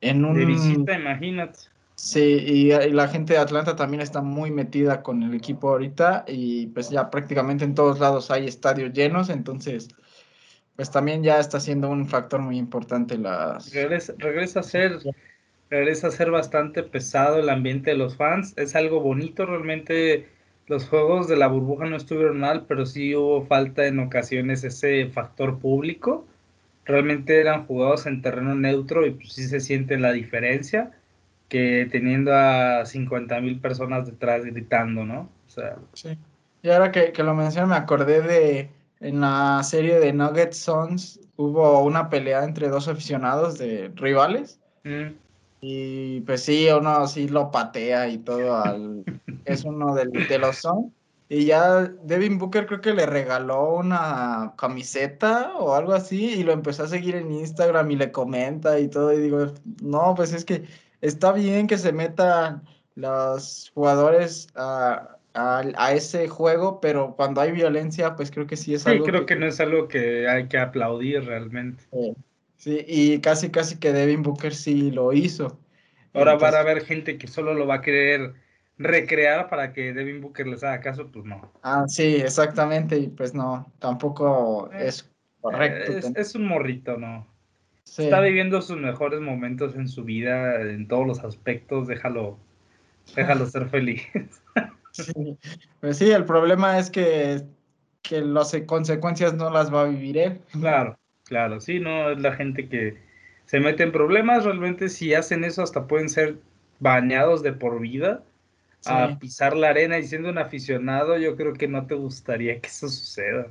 [0.00, 0.38] en un...
[0.38, 1.58] De visita, imagínate.
[2.02, 6.24] Sí, y, y, la gente de Atlanta también está muy metida con el equipo ahorita
[6.26, 9.88] y pues ya prácticamente en todos lados hay estadios llenos, entonces
[10.76, 13.70] pues también ya está siendo un factor muy importante las...
[13.74, 14.98] Regresa, regresa a ser
[15.68, 20.26] regresa a ser bastante pesado el ambiente de los fans, es algo bonito realmente
[20.68, 25.06] los juegos de la burbuja no estuvieron mal, pero sí hubo falta en ocasiones ese
[25.10, 26.26] factor público.
[26.86, 30.92] Realmente eran jugados en terreno neutro y pues sí se siente la diferencia
[31.50, 35.28] que teniendo a 50 mil personas detrás gritando, ¿no?
[35.46, 36.16] O sea, sí.
[36.62, 41.20] Y ahora que, que lo mencioné, me acordé de en la serie de Nuggets Sons
[41.36, 44.60] hubo una pelea entre dos aficionados de rivales.
[44.84, 45.14] Mm.
[45.62, 48.56] Y pues sí, uno sí lo patea y todo.
[48.56, 49.04] Al,
[49.46, 50.92] es uno de, de los son.
[51.30, 56.52] Y ya Devin Booker creo que le regaló una camiseta o algo así y lo
[56.52, 59.12] empezó a seguir en Instagram y le comenta y todo.
[59.12, 59.46] Y digo,
[59.80, 60.64] no, pues es que
[61.00, 62.62] está bien que se metan
[62.94, 68.86] los jugadores a, a, ese juego, pero cuando hay violencia, pues creo que sí es
[68.86, 69.04] algo.
[69.04, 71.84] Sí, creo que, no es algo que hay que aplaudir realmente.
[72.56, 75.58] Sí, y casi, casi que Devin Booker sí lo hizo.
[76.12, 78.34] Ahora va a haber gente que solo lo va a querer
[78.78, 81.52] recrear para que Devin Booker les haga caso, pues no.
[81.62, 85.10] Ah, sí, exactamente, y pues no, tampoco eh, es
[85.40, 85.92] correcto.
[85.92, 87.26] Es, es, un morrito, ¿no?
[87.98, 92.38] Está viviendo sus mejores momentos en su vida, en todos los aspectos, déjalo,
[93.16, 94.02] déjalo ser feliz.
[94.92, 95.36] sí,
[95.80, 97.42] pues sí, el problema es que,
[98.02, 100.40] que las consecuencias no las va a vivir él.
[100.52, 100.96] Claro.
[101.30, 102.98] Claro, sí, no, es la gente que
[103.44, 106.38] se mete en problemas, realmente si hacen eso hasta pueden ser
[106.80, 108.24] bañados de por vida
[108.84, 112.66] a pisar la arena y siendo un aficionado, yo creo que no te gustaría que
[112.66, 113.46] eso suceda.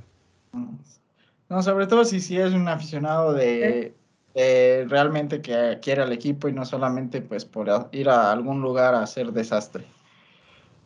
[1.47, 3.93] No, sobre todo si sí es un aficionado de,
[4.35, 9.03] realmente que quiere al equipo y no solamente pues por ir a algún lugar a
[9.03, 9.85] hacer desastre.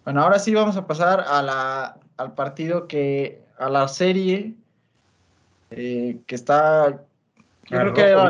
[0.03, 4.53] Bueno, ahora sí vamos a pasar a la, al partido que, a la serie
[5.71, 7.03] eh, que está,
[7.63, 8.29] creo que era,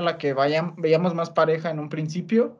[0.00, 2.56] la que vayan, veíamos más pareja en un principio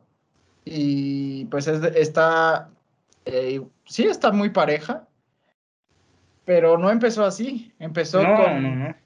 [0.65, 2.71] y pues está,
[3.25, 5.07] eh, sí está muy pareja,
[6.45, 8.97] pero no empezó así, empezó con,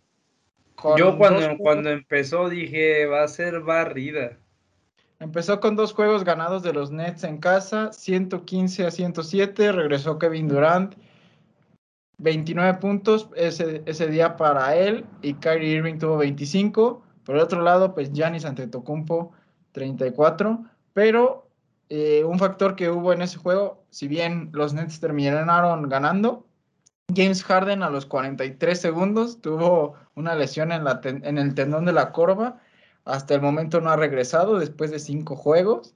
[0.97, 4.39] Yo cuando, cuando empezó dije, va a ser barrida.
[5.21, 10.49] Empezó con dos juegos ganados de los Nets en casa, 115 a 107, regresó Kevin
[10.49, 10.95] Durant
[12.19, 17.03] 29 puntos ese, ese día para él y Kyrie Irving tuvo 25.
[17.25, 19.33] Por el otro lado, pues Giannis Antetokounmpo
[19.73, 20.65] 34.
[20.93, 21.49] Pero
[21.89, 26.47] eh, un factor que hubo en ese juego, si bien los Nets terminaron ganando,
[27.12, 32.61] James Harden a los 43 segundos tuvo una lesión en, el tendón de la corva.
[33.05, 35.95] Hasta el momento no ha regresado después de cinco juegos.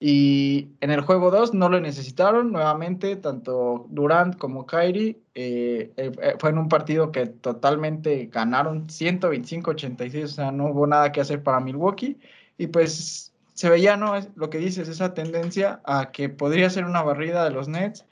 [0.00, 5.18] Y en el juego 2 no lo necesitaron nuevamente, tanto Durant como Kyrie.
[5.34, 10.86] Eh, eh, eh, fue en un partido que totalmente ganaron 125-86, o sea, no hubo
[10.86, 12.18] nada que hacer para Milwaukee.
[12.58, 14.14] Y pues se veía, ¿no?
[14.36, 18.04] Lo que dices, esa tendencia a que podría ser una barrida de los Nets,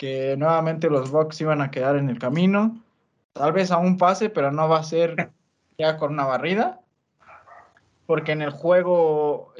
[0.00, 2.82] que nuevamente los Bucks iban a quedar en el camino.
[3.34, 5.30] Tal vez a un pase, pero no va a ser
[5.76, 6.80] ya con una barrida.
[8.06, 9.52] Porque en el juego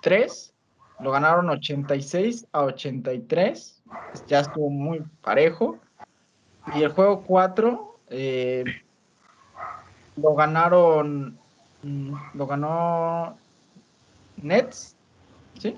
[0.00, 0.54] 3
[1.00, 3.82] lo ganaron 86 a 83.
[4.26, 5.78] Ya estuvo muy parejo.
[6.74, 8.64] Y el juego 4 eh,
[10.16, 11.38] lo ganaron.
[11.82, 13.36] Mm, lo ganó
[14.38, 14.96] Nets.
[15.58, 15.76] ¿Sí?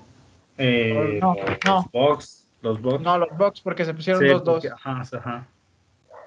[0.57, 1.89] Eh, no, no.
[2.63, 3.03] Los Bucks.
[3.03, 4.71] No, los Bucks porque se pusieron 2-2.
[4.73, 5.47] Ajá, ajá.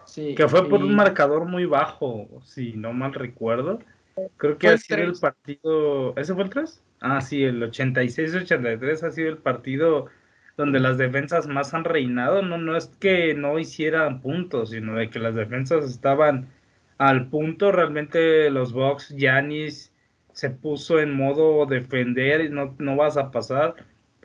[0.05, 3.81] Sí, que fue por un marcador muy bajo, si no mal recuerdo.
[4.37, 6.15] Creo que ha sido el partido.
[6.17, 6.83] ¿Ese fue el 3?
[7.01, 10.07] Ah, sí, el 86-83 ha sido el partido
[10.57, 15.11] donde las defensas más han reinado, no, no es que no hicieran puntos, sino de
[15.11, 16.49] que las defensas estaban
[16.99, 19.93] al punto, realmente los Bucks, Yanis
[20.33, 23.75] se puso en modo defender y no, no vas a pasar,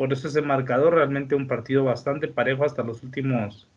[0.02, 3.68] por eso ese marcador realmente un partido bastante parejo hasta los últimos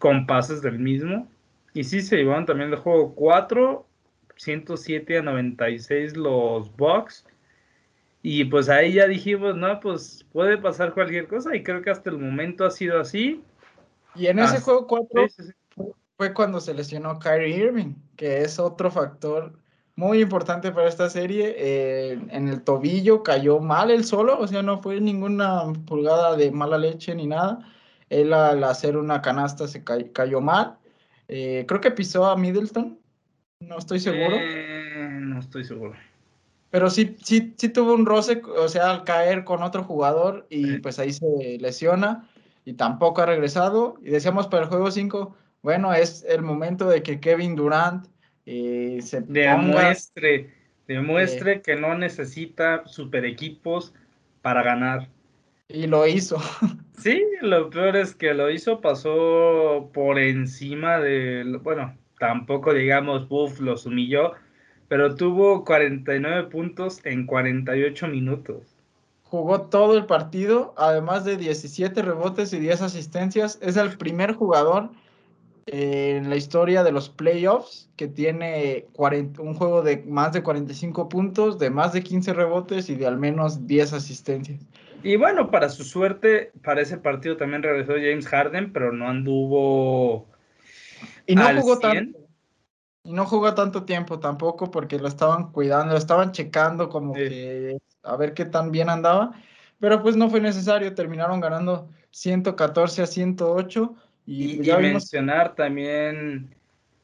[0.00, 1.28] compases del mismo,
[1.72, 3.86] y sí se llevaron también de juego 4,
[4.34, 7.24] 107 a 96 los Bucks,
[8.20, 12.10] y pues ahí ya dijimos, no, pues puede pasar cualquier cosa y creo que hasta
[12.10, 13.40] el momento ha sido así.
[14.16, 15.28] Y en ese juego 4
[16.16, 19.52] fue cuando se lesionó Kyrie Irving, que es otro factor
[19.96, 21.54] muy importante para esta serie.
[21.56, 26.50] Eh, en el tobillo cayó mal él solo, o sea, no fue ninguna pulgada de
[26.50, 27.60] mala leche ni nada.
[28.08, 30.78] Él al hacer una canasta se cayó mal.
[31.28, 32.98] Eh, creo que pisó a Middleton,
[33.60, 34.36] no estoy seguro.
[34.36, 35.94] Eh, no estoy seguro.
[36.70, 40.78] Pero sí, sí, sí tuvo un roce, o sea, al caer con otro jugador y
[40.78, 42.28] pues ahí se lesiona
[42.64, 43.96] y tampoco ha regresado.
[44.02, 48.06] Y decíamos para el juego 5, bueno, es el momento de que Kevin Durant
[48.52, 50.52] eh, se demuestre,
[50.88, 53.94] demuestre eh, que no necesita super equipos
[54.42, 55.08] para ganar.
[55.68, 56.38] Y lo hizo.
[57.00, 63.58] Sí, lo peor es que lo hizo, pasó por encima de, bueno, tampoco digamos, buff,
[63.58, 64.32] los humilló,
[64.86, 68.76] pero tuvo 49 puntos en 48 minutos.
[69.22, 73.58] Jugó todo el partido, además de 17 rebotes y 10 asistencias.
[73.62, 74.90] Es el primer jugador
[75.72, 78.88] en la historia de los playoffs que tiene
[79.38, 83.18] un juego de más de 45 puntos, de más de 15 rebotes y de al
[83.18, 84.60] menos 10 asistencias.
[85.04, 90.26] Y bueno, para su suerte, para ese partido también regresó James Harden, pero no anduvo.
[91.26, 92.18] Y no jugó tanto.
[93.04, 97.78] Y no jugó tanto tiempo tampoco porque lo estaban cuidando, lo estaban checando como que
[98.02, 99.32] a ver qué tan bien andaba,
[99.78, 103.94] pero pues no fue necesario, terminaron ganando 114 a 108.
[104.32, 106.54] Y, pues, mencionar también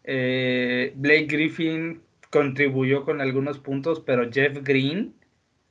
[0.04, 5.12] eh, Blake Griffin contribuyó con algunos puntos, pero Jeff Green,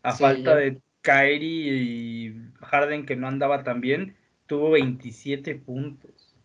[0.04, 6.36] a falta de Kyrie y Harden que no andaba tan bien, tuvo 27 puntos.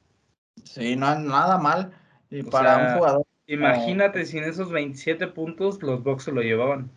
[0.63, 1.91] Sí, no, nada mal.
[2.31, 6.89] Y para un jugador Imagínate si en esos 27 puntos los Bucks se lo llevaban.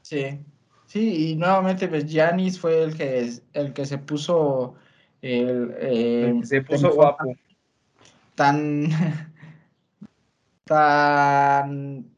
[0.00, 0.38] Sí,
[0.86, 4.74] sí, y nuevamente pues Giannis fue el que, el que se puso
[5.20, 7.36] el, eh, se puso guapo.
[8.38, 8.88] Tan,
[10.64, 12.08] tan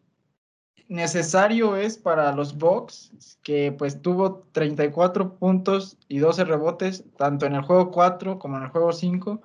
[0.88, 7.54] necesario es para los Bucks que pues tuvo 34 puntos y 12 rebotes tanto en
[7.54, 9.40] el juego 4 como en el juego 5.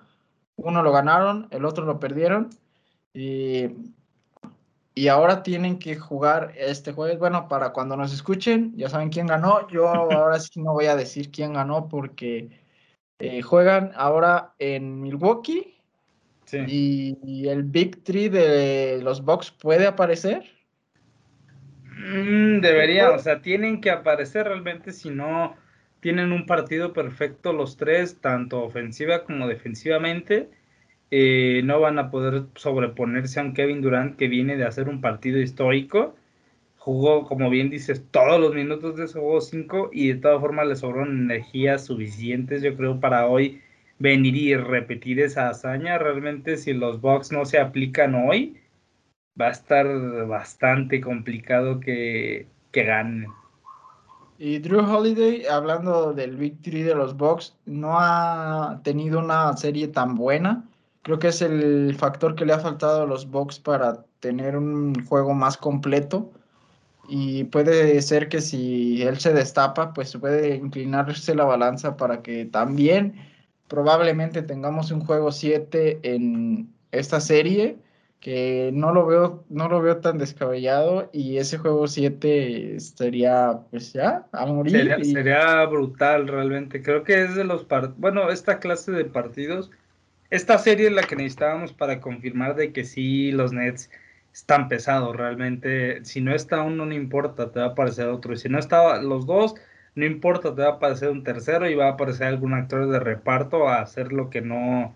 [0.57, 2.49] Uno lo ganaron, el otro lo perdieron.
[3.13, 3.69] Y
[4.97, 7.19] y ahora tienen que jugar este jueves.
[7.19, 9.67] Bueno, para cuando nos escuchen, ya saben quién ganó.
[9.67, 12.49] Yo ahora sí no voy a decir quién ganó porque
[13.19, 15.74] eh, juegan ahora en Milwaukee.
[16.67, 20.43] Y, el Big Tree de los Bucks puede aparecer.
[21.83, 25.55] Mm, debería, o sea, tienen que aparecer realmente si no
[25.99, 30.49] tienen un partido perfecto los tres, tanto ofensiva como defensivamente
[31.11, 35.01] eh, no van a poder sobreponerse a un Kevin Durant que viene de hacer un
[35.01, 36.15] partido histórico.
[36.77, 40.67] Jugó, como bien dices, todos los minutos de ese juego 5 y de todas formas
[40.67, 43.61] le sobraron energías suficientes, yo creo, para hoy
[43.99, 45.97] venir y repetir esa hazaña.
[45.97, 48.61] Realmente, si los Bucks no se aplican hoy,
[49.39, 49.87] va a estar
[50.27, 53.27] bastante complicado que, que ganen.
[54.37, 60.15] Y Drew Holiday, hablando del victory de los Bucks, no ha tenido una serie tan
[60.15, 60.67] buena.
[61.03, 65.05] Creo que es el factor que le ha faltado a los Bucks para tener un
[65.05, 66.31] juego más completo.
[67.07, 72.45] Y puede ser que si él se destapa, pues puede inclinarse la balanza para que
[72.45, 73.15] también
[73.67, 77.77] probablemente tengamos un juego 7 en esta serie,
[78.19, 83.93] que no lo veo, no lo veo tan descabellado, y ese juego 7 estaría pues
[83.93, 84.71] ya a morir.
[84.71, 86.81] Sería, sería brutal realmente.
[86.81, 89.71] Creo que es de los partidos, bueno, esta clase de partidos
[90.29, 93.89] esta serie es la que necesitábamos para confirmar de que sí, los Nets
[94.33, 96.03] están pesados realmente.
[96.03, 98.33] Si no está uno, no importa, te va a aparecer otro.
[98.33, 99.55] Y si no está los dos,
[99.95, 102.99] no importa, te va a aparecer un tercero y va a aparecer algún actor de
[102.99, 104.95] reparto a hacer lo que no,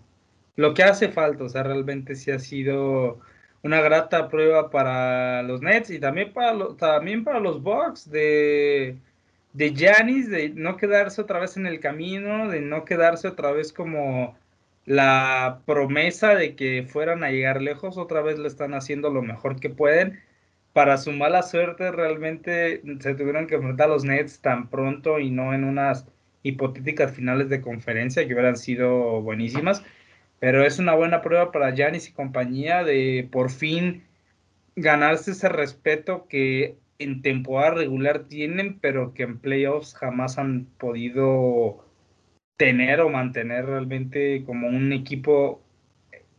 [0.56, 1.44] lo que hace falta.
[1.44, 3.20] O sea, realmente sí ha sido
[3.62, 8.98] una grata prueba para los Nets y también para, los, también para los Bucks de
[9.52, 14.36] de de no quedarse otra vez en el camino, de no quedarse otra vez como
[14.84, 19.60] la promesa de que fueran a llegar lejos, otra vez lo están haciendo lo mejor
[19.60, 20.20] que pueden.
[20.72, 25.30] Para su mala suerte, realmente se tuvieron que enfrentar a los Nets tan pronto y
[25.30, 26.06] no en unas
[26.42, 29.82] hipotéticas finales de conferencia que hubieran sido buenísimas.
[30.38, 34.04] Pero es una buena prueba para Janis y compañía de por fin
[34.76, 41.84] ganarse ese respeto que en temporada regular tienen, pero que en playoffs jamás han podido
[42.56, 45.60] tener o mantener realmente como un equipo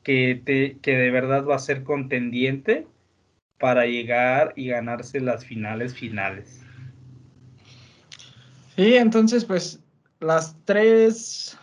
[0.03, 2.87] que de verdad va a ser contendiente
[3.61, 6.61] para llegar y ganarse las finales finales.
[8.75, 9.79] Sí, entonces pues
[10.19, 11.57] las tres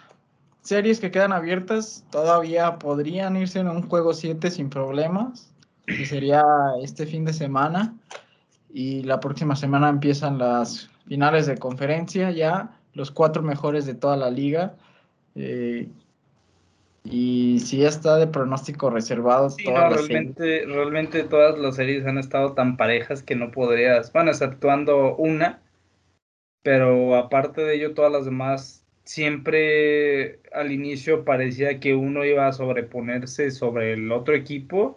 [0.62, 5.50] series que quedan abiertas todavía podrían irse en un juego 7 sin problemas.
[5.86, 6.42] Y sería
[6.82, 7.94] este fin de semana.
[8.72, 14.16] Y la próxima semana empiezan las finales de conferencia ya, los cuatro mejores de toda
[14.18, 14.74] la liga.
[15.34, 15.88] Eh,
[17.04, 19.50] y si está de pronóstico reservado.
[19.50, 25.16] Sí, realmente, realmente todas las series han estado tan parejas que no podrías, bueno, exceptuando
[25.16, 25.60] una,
[26.62, 32.52] pero aparte de ello, todas las demás siempre al inicio parecía que uno iba a
[32.52, 34.96] sobreponerse sobre el otro equipo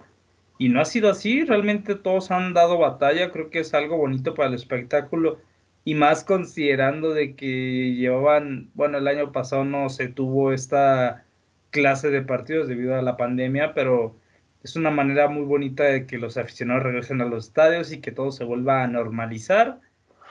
[0.58, 4.34] y no ha sido así, realmente todos han dado batalla, creo que es algo bonito
[4.36, 5.40] para el espectáculo
[5.86, 11.26] y más considerando de que llevaban, bueno, el año pasado no se tuvo esta
[11.72, 14.16] clase de partidos debido a la pandemia, pero
[14.64, 18.12] es una manera muy bonita de que los aficionados regresen a los estadios y que
[18.12, 19.80] todo se vuelva a normalizar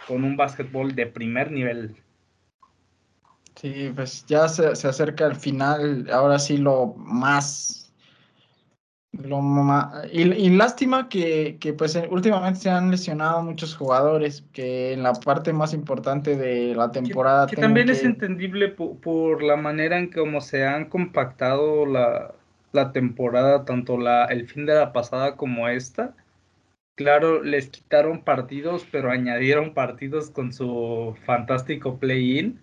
[0.07, 1.97] con un básquetbol de primer nivel.
[3.57, 7.90] Sí, pues ya se, se acerca el final, ahora sí lo más
[9.13, 9.41] lo
[10.13, 15.03] y, y, lástima que, que, pues eh, últimamente se han lesionado muchos jugadores que en
[15.03, 17.49] la parte más importante de la temporada.
[17.49, 22.35] Que, también es entendible por, por, la manera en cómo se han compactado la,
[22.73, 26.15] la, temporada, tanto la, el fin de la pasada como esta.
[26.95, 32.61] Claro, les quitaron partidos, pero añadieron partidos con su fantástico play-in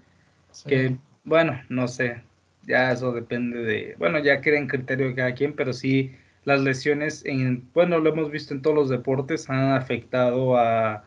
[0.65, 2.21] que, bueno, no sé,
[2.63, 6.15] ya eso depende de, bueno, ya queda en criterio de cada quien, pero sí
[6.47, 11.03] las lesiones, en, bueno, lo hemos visto en todos los deportes, han afectado a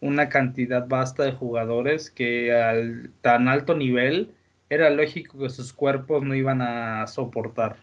[0.00, 4.32] una cantidad vasta de jugadores que al tan alto nivel
[4.70, 7.78] era lógico que sus cuerpos no iban a soportar.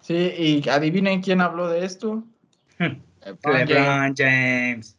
[0.00, 2.24] Sí, y adivinen quién habló de esto.
[2.80, 4.98] LeBron James.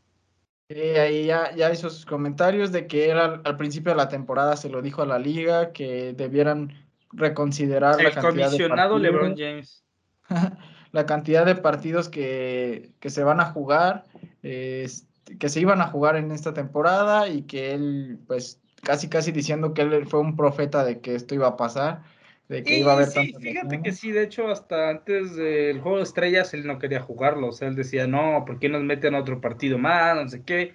[0.69, 4.69] Sí, ahí ya, ya hizo sus comentarios de que al principio de la temporada se
[4.69, 6.73] lo dijo a la liga que debieran
[7.11, 9.83] reconsiderar la cantidad de partidos, LeBron James.
[10.91, 14.05] la cantidad de partidos que, se van a jugar,
[14.41, 19.73] que se iban a jugar en esta temporada y que él, pues, casi casi diciendo
[19.73, 22.03] que él fue un profeta de que esto iba a pasar.
[22.47, 25.97] De que iba a haber sí, fíjate que sí, de hecho, hasta antes del juego
[25.97, 29.13] de estrellas él no quería jugarlo, o sea, él decía, no, ¿por qué nos meten
[29.13, 30.15] a otro partido más?
[30.15, 30.73] No sé qué.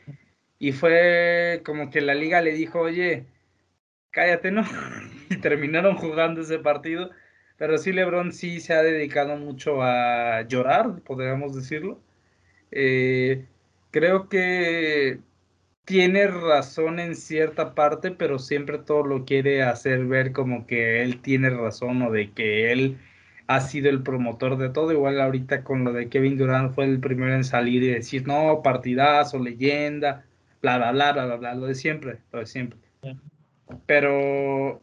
[0.61, 3.27] Y fue como que la liga le dijo, oye,
[4.11, 4.63] cállate, ¿no?
[5.31, 7.11] y terminaron jugando ese partido.
[7.57, 12.01] Pero sí, LeBron sí se ha dedicado mucho a llorar, podríamos decirlo.
[12.71, 13.47] Eh,
[13.91, 15.21] creo que
[15.85, 21.21] tiene razón en cierta parte, pero siempre todo lo quiere hacer ver como que él
[21.21, 22.99] tiene razón o de que él
[23.47, 24.93] ha sido el promotor de todo.
[24.93, 28.63] Igual ahorita con lo de Kevin Durant fue el primero en salir y decir, no,
[28.63, 30.25] partidazo, leyenda,
[30.63, 32.79] bla, bla, bla, bla, bla, lo de siempre, lo de siempre.
[33.87, 34.81] Pero,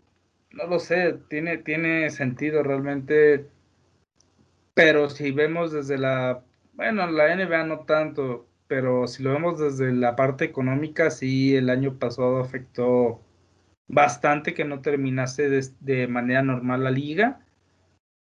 [0.53, 3.47] no lo sé, tiene, tiene sentido realmente.
[4.73, 6.43] Pero si vemos desde la,
[6.73, 11.69] bueno, la NBA no tanto, pero si lo vemos desde la parte económica, sí, el
[11.69, 13.21] año pasado afectó
[13.87, 17.45] bastante que no terminase de, manera normal la liga.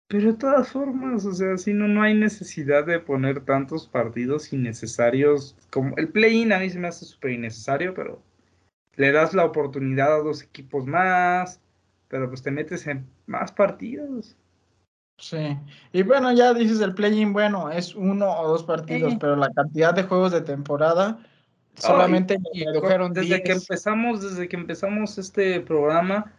[0.07, 4.51] Pero de todas formas, o sea, si no, no hay necesidad de poner tantos partidos
[4.51, 5.55] innecesarios.
[5.69, 8.19] Como el play-in a mí se me hace súper innecesario, pero
[8.95, 11.61] le das la oportunidad a dos equipos más,
[12.09, 14.35] pero pues te metes en más partidos.
[15.17, 15.57] Sí,
[15.91, 19.93] y bueno, ya dices el play-in, bueno, es uno o dos partidos, pero la cantidad
[19.93, 21.19] de juegos de temporada
[21.75, 26.33] solamente redujeron desde que empezamos, desde que empezamos este programa,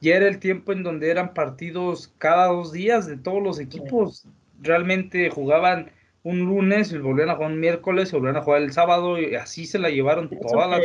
[0.00, 4.26] ya era el tiempo en donde eran partidos cada dos días de todos los equipos.
[4.60, 5.90] Realmente jugaban
[6.24, 9.34] un lunes y volvían a jugar un miércoles y volvían a jugar el sábado y
[9.36, 10.80] así se la llevaron toda la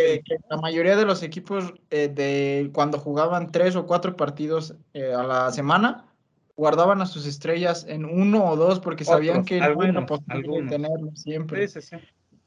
[0.49, 5.23] La mayoría de los equipos eh, de cuando jugaban tres o cuatro partidos eh, a
[5.23, 6.05] la semana
[6.57, 11.11] guardaban a sus estrellas en uno o dos porque sabían que no era posible tenerlo
[11.15, 11.67] siempre.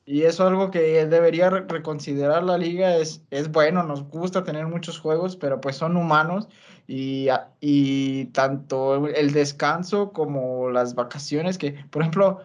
[0.04, 2.96] Y eso es algo que debería reconsiderar la liga.
[2.96, 6.48] Es, es bueno, nos gusta tener muchos juegos, pero pues son humanos
[6.86, 7.28] y,
[7.60, 12.42] y tanto el descanso como las vacaciones, que por ejemplo,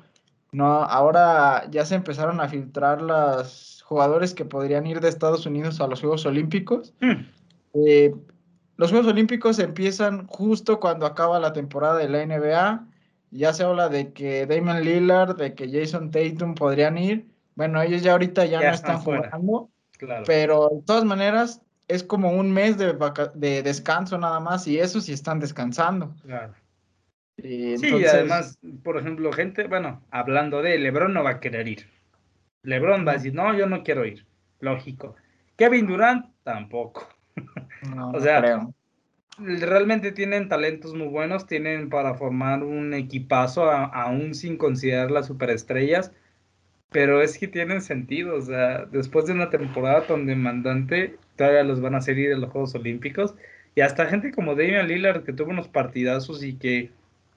[0.57, 5.79] no, ahora ya se empezaron a filtrar los jugadores que podrían ir de Estados Unidos
[5.79, 6.93] a los Juegos Olímpicos.
[6.99, 7.25] Hmm
[7.85, 8.13] Eh,
[8.77, 12.87] los Juegos Olímpicos empiezan justo cuando acaba la temporada de la NBA.
[13.31, 17.27] Ya se habla de que Damon Lillard, de que Jason Tatum podrían ir.
[17.55, 19.69] Bueno, ellos ya ahorita ya, no están, jugando.
[20.25, 22.97] Pero de todas maneras, es como un mes de,
[23.35, 26.13] de, descanso nada más, y eso sí están descansando.
[26.23, 26.53] Claro.
[27.37, 31.87] Sí, además, por ejemplo, gente, bueno, hablando de LeBron no va a querer ir.
[32.63, 34.25] LeBron va a decir, no, yo no quiero ir.
[34.59, 35.15] Lógico.
[35.55, 37.07] Kevin Durant tampoco.
[38.13, 38.67] o sea,
[39.37, 46.11] realmente tienen talentos muy buenos, tienen para formar un equipazo, aún sin considerar las superestrellas,
[46.89, 51.81] pero es que tienen sentido, o sea, después de una temporada tan demandante, todavía los
[51.81, 53.35] van a seguir en los Juegos Olímpicos,
[53.75, 56.91] y hasta gente como Damian Lillard, que tuvo unos partidazos y que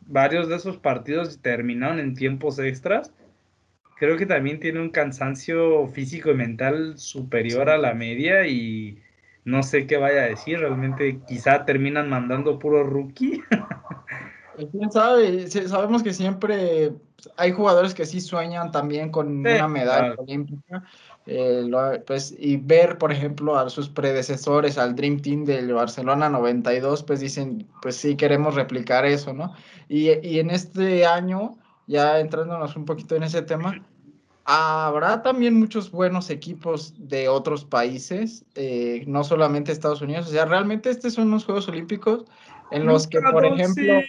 [0.06, 3.12] varios de esos partidos terminaron en tiempos extras,
[3.98, 8.98] creo que también tiene un cansancio físico y mental superior a la media y
[9.44, 13.42] no sé qué vaya a decir, realmente quizá terminan mandando puro rookie.
[14.56, 16.92] Pues, quién sabe, sabemos que siempre
[17.36, 20.82] hay jugadores que sí sueñan también con una medalla olímpica.
[21.26, 21.70] Eh,
[22.06, 27.20] pues, y ver, por ejemplo, a sus predecesores, al Dream Team del Barcelona 92, pues
[27.20, 29.52] dicen, pues sí, queremos replicar eso, ¿no?
[29.88, 33.80] Y, y en este año, ya entrándonos un poquito en ese tema,
[34.52, 40.26] Habrá también muchos buenos equipos de otros países, eh, no solamente Estados Unidos.
[40.26, 42.24] O sea, realmente estos son los Juegos Olímpicos
[42.72, 44.00] en los que, por ejemplo,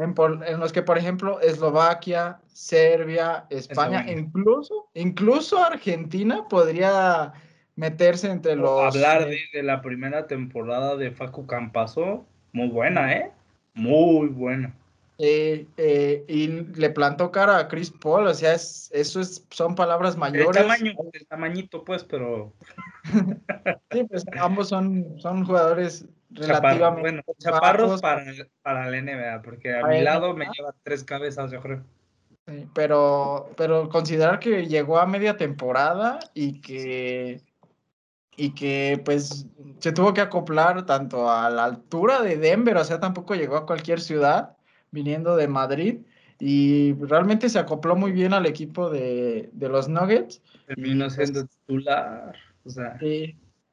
[0.00, 7.32] en, los que, por ejemplo, Eslovaquia, Serbia, España, incluso, incluso Argentina podría
[7.76, 8.94] meterse entre los.
[8.94, 13.32] Hablar de, la primera temporada de Facu Campaso, muy buena, ¿eh?
[13.74, 14.74] Muy buena.
[15.20, 19.74] Eh, eh, y le plantó cara a Chris Paul, o sea, es, eso es, son
[19.74, 20.48] palabras mayores.
[20.48, 22.52] El tamaño, el tamañito, pues, pero.
[23.90, 27.00] sí, pues ambos son, son jugadores relativamente.
[27.00, 28.24] bueno, chaparros para,
[28.62, 31.84] para la NBA, porque a, mi lado me lleva tres cabezas, yo creo.
[32.46, 37.42] Sí, pero, pero considerar que llegó a media temporada y que
[38.38, 39.46] y que pues
[39.80, 43.66] se tuvo que acoplar tanto a la altura de Denver, o sea, tampoco llegó a
[43.66, 44.56] cualquier ciudad,
[44.92, 45.98] viniendo de Madrid
[46.38, 50.40] y realmente se acopló muy bien al equipo de, los Nuggets.
[50.66, 52.36] Terminó pues siendo titular.
[52.64, 52.96] O sea.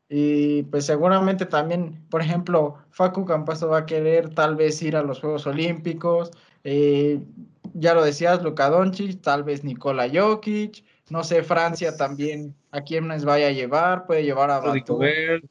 [0.07, 5.03] Y pues seguramente también, por ejemplo, Facu Campaso va a querer tal vez ir a
[5.03, 6.31] los Juegos Olímpicos.
[6.63, 7.19] Eh,
[7.73, 10.83] ya lo decías, Luka Doncic, tal vez Nikola Jokic.
[11.09, 14.05] No sé, Francia también a quién les vaya a llevar.
[14.05, 15.43] Puede llevar a Gobert.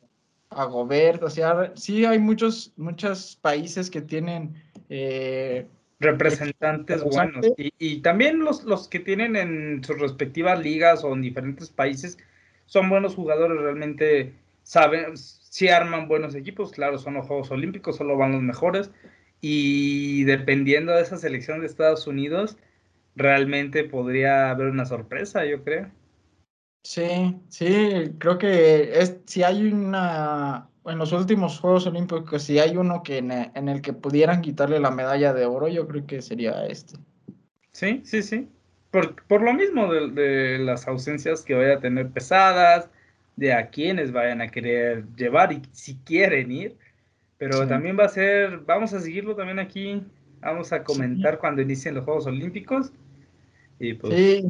[0.50, 1.22] a Gobert.
[1.24, 4.54] O sea, sí hay muchos, muchos países que tienen
[4.88, 5.66] eh,
[5.98, 7.46] representantes buenos.
[7.56, 12.18] Y, también los, los que tienen en sus respectivas ligas o en diferentes países
[12.66, 14.34] son buenos jugadores, realmente
[14.64, 18.90] saben, si arman buenos equipos, claro, son los Juegos Olímpicos, solo van los mejores.
[19.40, 22.56] Y dependiendo de esa selección de Estados Unidos,
[23.14, 25.90] realmente podría haber una sorpresa, yo creo.
[26.82, 32.76] Sí, sí, creo que es, si hay una, en los últimos Juegos Olímpicos, si hay
[32.76, 36.66] uno que en, el que pudieran quitarle la medalla de oro, yo creo que sería
[36.66, 36.98] este.
[37.72, 38.48] Sí, sí, sí.
[38.90, 42.90] Por, por lo mismo de, las ausencias que vaya a tener pesadas,
[43.36, 46.76] de a quienes vayan a querer llevar y si quieren ir.
[47.38, 50.02] Pero también va a ser, vamos a seguirlo también aquí,
[50.40, 52.92] vamos a comentar cuando inicien los Juegos Olímpicos.
[53.78, 54.14] Y pues...
[54.14, 54.44] Sí,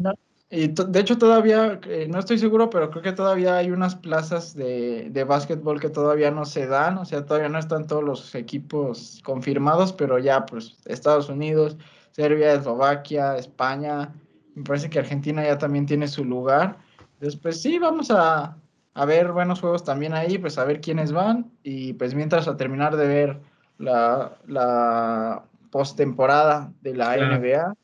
[0.51, 4.55] y de hecho todavía, eh, no estoy seguro, pero creo que todavía hay unas plazas
[4.55, 8.35] de, de básquetbol que todavía no se dan, o sea, todavía no están todos los
[8.37, 11.77] equipos confirmados, pero ya pues Estados Unidos,
[12.13, 14.15] Serbia, Eslovaquia, España,
[14.55, 16.79] me parece que Argentina ya también tiene su lugar.
[17.19, 18.57] Después sí, vamos a,
[18.95, 22.57] a ver buenos juegos también ahí, pues a ver quiénes van y pues mientras a
[22.57, 23.41] terminar de ver
[23.79, 27.75] la, la postemporada de la NBA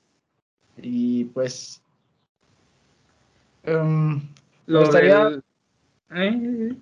[0.79, 1.83] y pues
[3.67, 4.23] Um,
[4.67, 5.41] lo gustaría...
[6.13, 6.75] ¿Eh?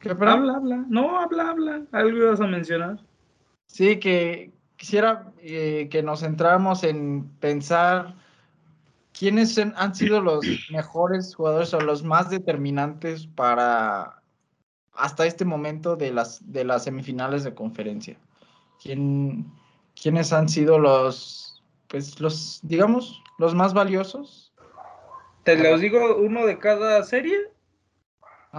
[0.00, 0.84] ¿Qué, habla, habla.
[0.88, 1.82] No, habla, habla.
[1.92, 2.98] Algo ibas a mencionar.
[3.66, 8.14] Sí, que quisiera eh, que nos centráramos en pensar
[9.18, 14.22] quiénes han sido los mejores jugadores o los más determinantes para
[14.92, 18.18] hasta este momento de las, de las semifinales de conferencia.
[18.82, 19.52] ¿Quién,
[20.00, 24.46] ¿Quiénes han sido los, pues los, digamos, los más valiosos
[25.46, 27.38] ¿Te los digo uno de cada serie?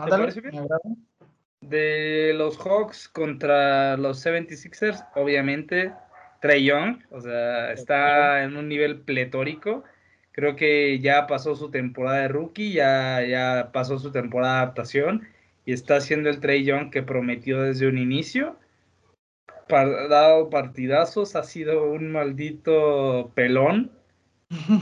[0.06, 0.68] ¿Te parece bien?
[1.60, 5.94] De los Hawks contra los 76ers, obviamente,
[6.40, 9.84] Trey Young, o sea, está en un nivel pletórico.
[10.38, 15.28] Creo que ya pasó su temporada de rookie, ya, ya pasó su temporada de adaptación
[15.66, 18.56] y está haciendo el Trey Young que prometió desde un inicio.
[19.70, 23.90] Ha dado partidazos, ha sido un maldito pelón.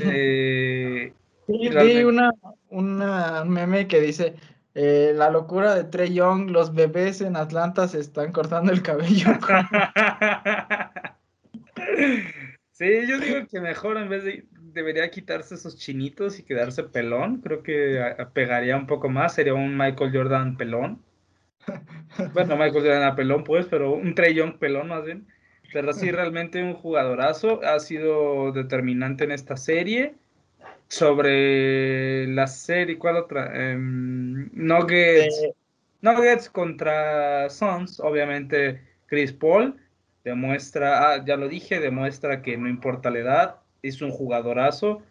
[0.03, 1.13] Eh,
[1.47, 2.31] vi una,
[2.67, 4.35] una meme que dice,
[4.73, 9.29] eh, la locura de Trey Young, los bebés en Atlanta se están cortando el cabello.
[12.73, 14.43] sí, yo digo que mejor en vez de
[14.75, 17.41] debería quitarse esos chinitos y quedarse pelón.
[17.41, 17.99] Creo que
[18.33, 19.33] pegaría un poco más.
[19.33, 21.01] Sería un Michael Jordan pelón.
[22.33, 25.27] Bueno, Michael Jordan a pelón, pues, pero un Trey Young pelón más bien.
[25.73, 27.61] Pero sí, realmente un jugadorazo.
[27.63, 30.13] Ha sido determinante en esta serie.
[30.87, 33.51] Sobre la serie, ¿cuál otra?
[33.55, 35.43] Em, Nuggets.
[35.43, 35.55] Eh.
[36.01, 39.75] Nuggets contra Suns, obviamente Chris Paul
[40.25, 43.55] demuestra, ah, ya lo dije, demuestra que no importa la edad,
[43.87, 45.01] es un jugadorazo.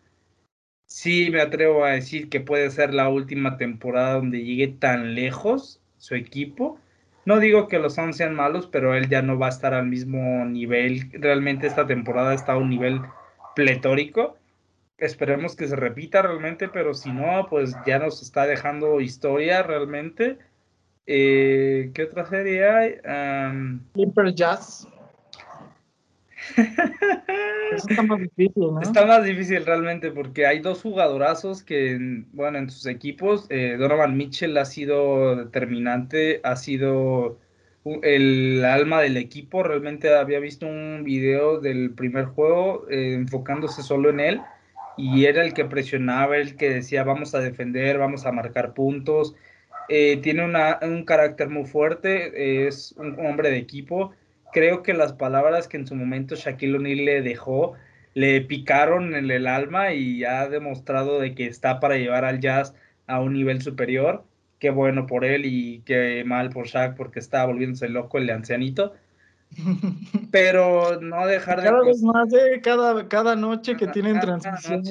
[0.87, 5.81] Sí, me atrevo a decir que puede ser la última temporada donde llegue tan lejos
[5.97, 6.79] su equipo.
[7.25, 9.87] No digo que los Suns sean malos, pero él ya no va a estar al
[9.87, 11.11] mismo nivel.
[11.13, 13.01] Realmente esta temporada está a un nivel
[13.57, 14.37] pletórico.
[14.99, 20.39] Esperemos que se repita realmente, pero si no, pues ya nos está dejando historia realmente.
[21.07, 22.95] Eh, ¿Qué otra serie hay?
[23.95, 24.89] Clippers Jazz.
[27.77, 28.81] está más difícil, ¿no?
[28.81, 34.17] Está más difícil realmente porque hay dos jugadorazos que, bueno, en sus equipos, eh, Donovan
[34.17, 37.39] Mitchell ha sido determinante, ha sido
[38.03, 39.63] el alma del equipo.
[39.63, 44.41] Realmente había visto un video del primer juego eh, enfocándose solo en él
[44.97, 49.35] y era el que presionaba, el que decía vamos a defender, vamos a marcar puntos.
[49.89, 54.13] Eh, tiene un carácter muy fuerte, es un hombre de equipo
[54.55, 57.75] creo que las palabras que en su momento Shaquille O'Neal le dejó
[58.15, 62.73] le picaron en el alma y ha demostrado de que está para llevar al Jazz
[63.09, 64.25] a un nivel superior.
[64.61, 68.95] Qué bueno por él y qué mal por Shaq porque está volviéndose loco el ancianito.
[70.31, 71.69] Pero no dejar de...
[71.69, 74.85] Cada vez más, eh, cada, cada noche que tienen transmisión.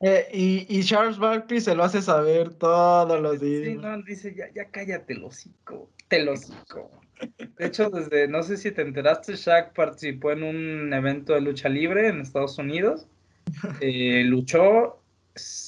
[0.00, 3.64] Eh, y, y, Charles Barkley se lo hace saber todos los días.
[3.64, 6.90] Sí, no, dice, ya, ya cállate, el hocico, te lo hocico.
[7.58, 11.68] De hecho, desde, no sé si te enteraste, Shaq participó en un evento de lucha
[11.68, 13.06] libre en Estados Unidos.
[13.80, 15.00] Eh, luchó,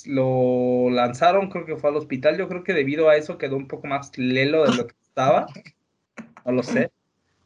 [0.07, 2.37] lo lanzaron, creo que fue al hospital.
[2.37, 5.47] Yo creo que debido a eso quedó un poco más lelo de lo que estaba.
[6.45, 6.91] No lo sé.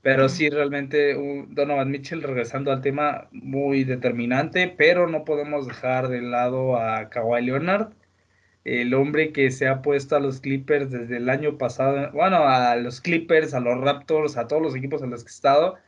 [0.01, 1.15] Pero sí, realmente
[1.51, 7.45] Donovan Mitchell, regresando al tema, muy determinante, pero no podemos dejar de lado a Kawhi
[7.45, 7.93] Leonard
[8.65, 12.77] el hombre que se ha puesto a los Clippers desde el año pasado, bueno, a
[12.77, 15.79] los Clippers, a los Raptors, a todos los equipos en los que he estado,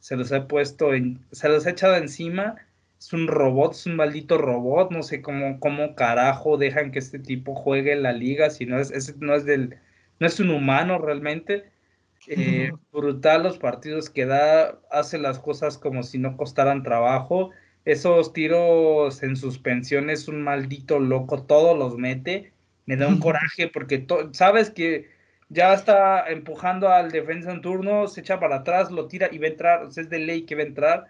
[0.00, 2.56] se los ha puesto, en, se los ha echado encima.
[2.98, 7.18] Es un robot, es un maldito robot, no sé cómo, cómo carajo dejan que este
[7.20, 9.78] tipo juegue en la liga, si no es, no es del,
[10.18, 11.70] no es un humano realmente.
[12.26, 17.50] Eh, brutal los partidos que da, hace las cosas como si no costaran trabajo
[17.88, 22.52] esos tiros en suspensión es un maldito loco, todos los mete.
[22.84, 25.08] Me da un coraje porque sabes que
[25.48, 29.46] ya está empujando al defensa en turno, se echa para atrás, lo tira y va
[29.46, 29.88] a entrar.
[29.88, 31.06] es de ley que va a entrar.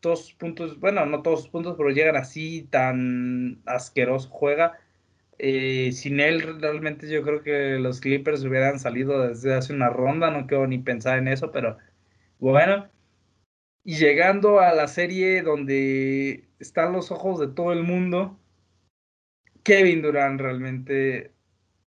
[0.00, 4.78] Todos sus puntos, bueno, no todos sus puntos, pero llegan así, tan asqueroso juega.
[5.38, 10.30] Eh, sin él, realmente yo creo que los Clippers hubieran salido desde hace una ronda,
[10.30, 11.78] no quiero ni pensar en eso, pero
[12.38, 12.86] bueno.
[13.84, 18.38] Y llegando a la serie donde están los ojos de todo el mundo,
[19.62, 21.32] Kevin Durant realmente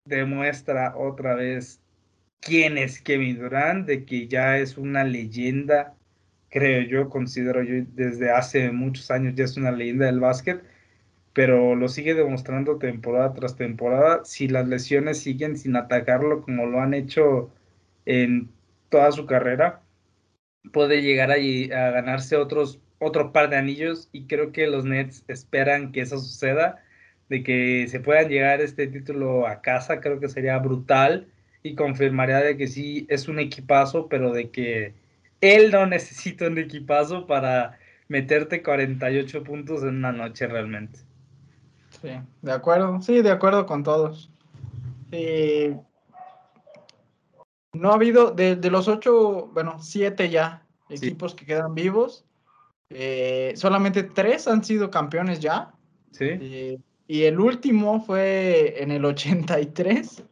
[0.05, 1.81] demuestra otra vez
[2.39, 5.95] quién es Kevin Durant, de que ya es una leyenda,
[6.49, 10.63] creo yo, considero yo desde hace muchos años ya es una leyenda del básquet,
[11.33, 14.25] pero lo sigue demostrando temporada tras temporada.
[14.25, 17.51] Si las lesiones siguen sin atacarlo como lo han hecho
[18.05, 18.49] en
[18.89, 19.80] toda su carrera,
[20.71, 25.23] puede llegar a, a ganarse otros, otro par de anillos y creo que los Nets
[25.27, 26.83] esperan que eso suceda,
[27.29, 31.27] de que se puedan llegar este título a casa, creo que sería brutal
[31.63, 34.93] y confirmaría de que sí es un equipazo, pero de que
[35.39, 40.99] él no necesita un equipazo para meterte 48 puntos en una noche realmente.
[42.01, 42.09] Sí,
[42.41, 44.29] de acuerdo, sí, de acuerdo con todos.
[45.11, 45.73] Sí,
[47.73, 52.25] no ha habido, de, los ocho, bueno, siete ya equipos que quedan vivos,
[52.89, 55.73] eh, solamente tres han sido campeones ya.
[56.11, 56.27] Sí.
[56.29, 60.23] Eh, y el último fue en el 83.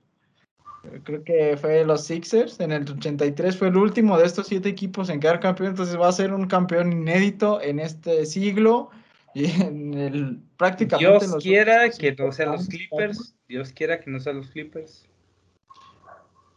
[1.03, 2.59] Creo que fue los Sixers.
[2.59, 5.71] En el 83 fue el último de estos siete equipos en quedar campeón.
[5.71, 8.91] Entonces va a ser un campeón inédito en este siglo.
[9.33, 11.27] Y en el prácticamente.
[11.27, 13.35] Dios quiera que no sean los Clippers.
[13.47, 15.08] Dios quiera que no sean los Clippers.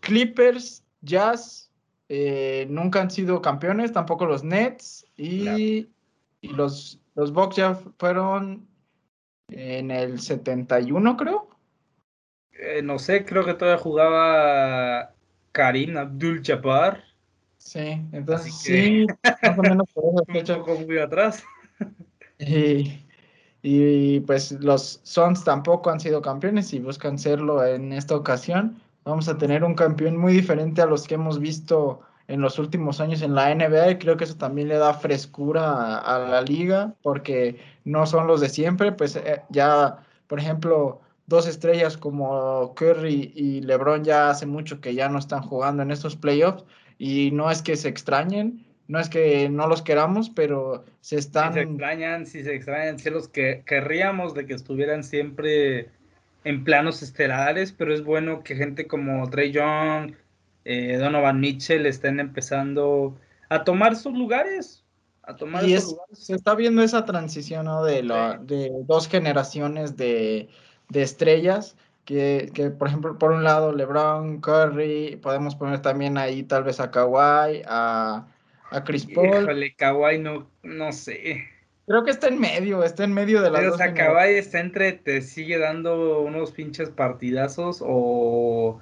[0.02, 1.70] Clippers, Jazz,
[2.08, 5.88] eh, nunca han sido campeones, tampoco los Nets y,
[6.42, 8.66] los, los Bucks ya fueron
[9.48, 11.48] en el 71, creo.
[12.52, 15.14] Eh, no sé, creo que todavía jugaba
[15.52, 17.04] Karim Abdul Jabbar.
[17.58, 19.06] Sí, entonces sí,
[19.42, 20.56] más o menos por esa fecha.
[20.56, 21.44] Un poco muy atrás.
[22.40, 23.06] Y,
[23.62, 28.82] y pues los Suns tampoco han sido campeones y buscan serlo en esta ocasión.
[29.04, 33.00] Vamos a tener un campeón muy diferente a los que hemos visto en los últimos
[33.00, 36.94] años en la NBA y creo que eso también le da frescura a, la liga
[37.02, 39.98] porque no son los de siempre, pues eh, ya,
[40.28, 45.42] por ejemplo, dos estrellas como Curry y LeBron ya hace mucho que ya no están
[45.42, 46.64] jugando en estos playoffs
[46.98, 51.52] y no es que se extrañen, no es que no los queramos, pero se están...
[51.52, 55.90] Si se extrañan, si se extrañan, si los que querríamos de que estuvieran siempre
[56.44, 60.14] en planos estelares, pero es bueno que gente como Trey Young,
[60.64, 63.16] eh, Donovan Mitchell estén empezando
[63.48, 64.84] a tomar sus lugares.
[65.24, 67.84] A tomar y se está viendo esa transición ¿no?
[67.84, 70.48] de, la, de dos generaciones de,
[70.88, 76.42] de estrellas que, que, por ejemplo, por un lado LeBron, Curry, podemos poner también ahí
[76.42, 78.26] tal vez a Kawhi, a,
[78.70, 79.42] a Chris Paul.
[79.42, 81.44] Híjole, Kawhi no, no sé.
[81.86, 83.74] Creo que está en medio, está en medio de las dos.
[83.74, 88.80] O sea, Kawhi está entre, te sigue dando unos pinches partidazos o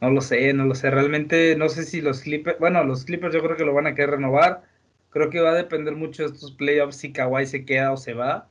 [0.00, 0.90] no lo sé, no lo sé.
[0.90, 3.94] Realmente no sé si los Clippers, bueno, los Clippers yo creo que lo van a
[3.94, 4.62] querer renovar.
[5.10, 8.14] Creo que va a depender mucho de estos playoffs si Kawhi se queda o se
[8.14, 8.48] va.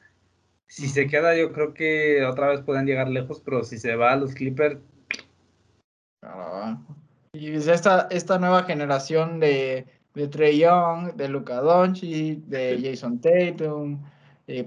[0.68, 4.16] Si se queda, yo creo que otra vez pueden llegar lejos, pero si se va
[4.16, 4.80] los Clippers.
[6.24, 6.78] Ah,
[7.34, 9.86] y esta, esta nueva generación de,
[10.16, 14.00] de Trey Young, de Luka Doncic, de Jason Tatum,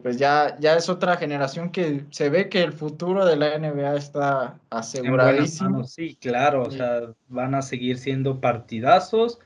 [0.03, 3.97] pues ya, ya es otra generación que se ve que el futuro de la NBA
[3.97, 5.85] está aseguradísimo.
[5.85, 9.39] Sí, claro, o sea, van a seguir siendo partidazos.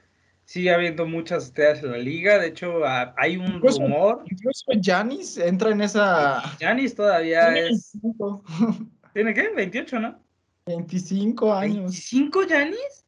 [0.45, 2.39] Sigue habiendo muchas estrellas en la liga.
[2.39, 2.81] De hecho,
[3.17, 4.25] hay un rumor.
[4.29, 6.41] Incluso Janis entra en esa.
[6.59, 7.93] Janis todavía es.
[9.13, 9.51] ¿Tiene qué?
[9.55, 10.19] 28, ¿no?
[10.67, 11.93] 25 años.
[11.93, 13.05] ¿25 Janis?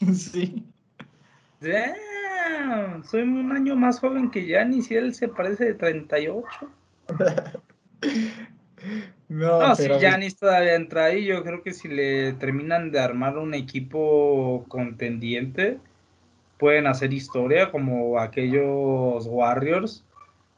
[0.30, 0.62] sí.
[3.04, 6.46] Soy un año más joven que Janis y él se parece de 38.
[9.28, 13.38] no, no si Janis todavía entra ahí, yo creo que si le terminan de armar
[13.38, 15.78] un equipo contendiente,
[16.58, 20.04] pueden hacer historia como aquellos Warriors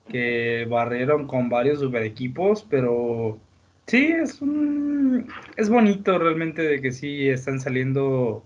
[0.09, 3.39] que barrieron con varios super equipos, pero
[3.87, 8.43] sí, es un es bonito realmente de que sí están saliendo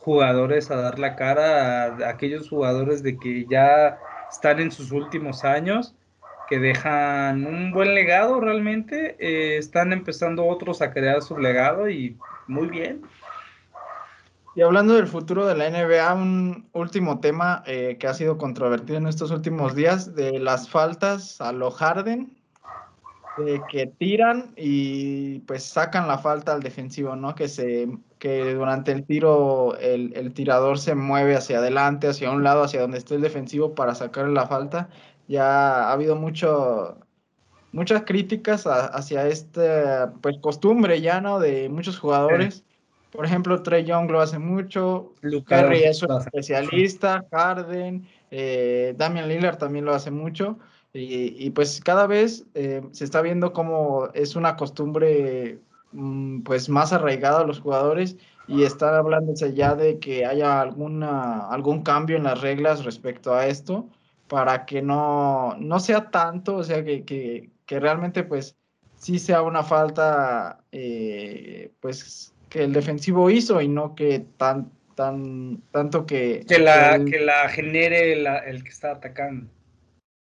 [0.00, 3.98] jugadores a dar la cara a, aquellos jugadores de que ya
[4.30, 5.94] están en sus últimos años,
[6.48, 12.16] que dejan un buen legado realmente, eh, están empezando otros a crear su legado y
[12.48, 13.02] muy bien.
[14.56, 18.98] Y hablando del futuro de la NBA, un último tema eh, que ha sido controvertido
[18.98, 22.36] en estos últimos días, de las faltas a lo Harden,
[23.70, 27.34] que tiran y pues sacan la falta al defensivo, ¿no?
[27.34, 32.44] Que se que durante el tiro el, el, tirador se mueve hacia adelante, hacia un
[32.44, 34.90] lado, hacia donde esté el defensivo para sacar la falta.
[35.26, 36.98] Ya ha habido mucho,
[37.72, 41.40] muchas críticas hacia esta pues, costumbre ya, ¿no?
[41.40, 42.64] De muchos jugadores.
[43.10, 49.56] Por ejemplo, Trey Young lo hace mucho, Curry es un especialista, Harden, eh, Damian Lillard
[49.56, 50.58] también lo hace mucho.
[50.92, 55.60] Y, y pues cada vez eh, se está viendo como es una costumbre
[55.92, 58.16] Mm, pues más arraigado a los jugadores
[58.46, 63.46] y están hablándose ya de que haya alguna, algún cambio en las reglas respecto a
[63.48, 63.88] esto
[64.28, 68.56] para que no, no sea tanto, o sea, que, que, que realmente pues
[68.96, 75.60] sí sea una falta eh, pues que el defensivo hizo y no que tan, tan,
[75.72, 76.44] tanto que...
[76.46, 79.50] Que la, que la genere el que está atacando.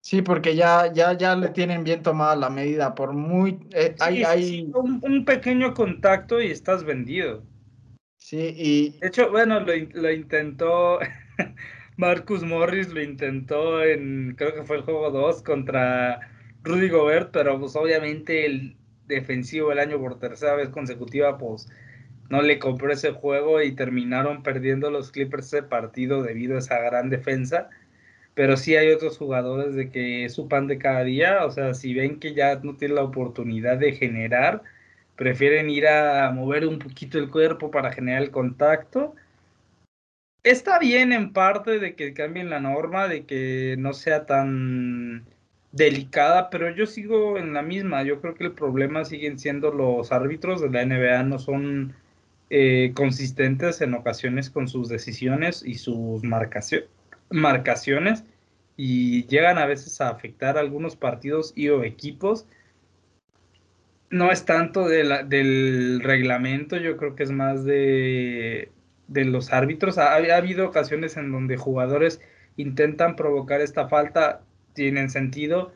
[0.06, 3.58] Sí, porque ya, ya, ya le tienen bien tomada la medida, por muy...
[3.72, 4.72] Eh, hay, hay...
[4.72, 7.42] Un, pequeño contacto y estás vendido.
[8.18, 9.00] Sí, y...
[9.00, 11.00] De hecho, bueno, lo, lo intentó
[11.98, 16.20] Marcus Morris, lo intentó en, creo que fue el juego 2 contra
[16.62, 18.78] Rudy Gobert, pero pues obviamente el
[19.08, 21.68] defensivo el año por tercera vez consecutiva, pues
[22.30, 26.78] no le compró ese juego y terminaron perdiendo los Clippers ese partido debido a esa
[26.78, 27.72] gran defensa
[28.36, 31.74] pero sí hay otros jugadores de que es su pan de cada día, o sea,
[31.74, 34.62] si ven que ya no tienen la oportunidad de generar,
[35.16, 39.16] prefieren ir a mover un poquito el cuerpo para generar el contacto.
[40.44, 45.26] Está bien en parte de que cambien la norma, de que no sea tan
[45.72, 48.04] delicada, pero yo sigo en la misma.
[48.04, 51.96] Yo creo que el problema siguen siendo los árbitros de la NBA, no son
[52.50, 56.90] eh, consistentes en ocasiones con sus decisiones y sus marcaciones
[58.78, 62.46] y llegan a veces a afectar a algunos partidos y o equipos.
[64.10, 68.70] No es tanto del reglamento, yo creo que es más de,
[69.08, 69.98] los árbitros.
[69.98, 72.22] Ha, ha, habido ocasiones en donde jugadores
[72.58, 74.42] intentan provocar esta falta,
[74.74, 75.74] tienen sentido,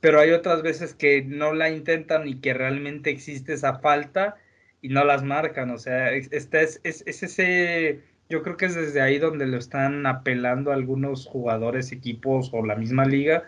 [0.00, 4.36] pero hay otras veces que no la intentan y que realmente existe esa falta
[4.80, 5.70] y no las marcan.
[5.70, 10.06] O sea, este es, es, ese, yo creo que es desde ahí donde lo están
[10.06, 13.44] apelando algunos jugadores, equipos o la misma liga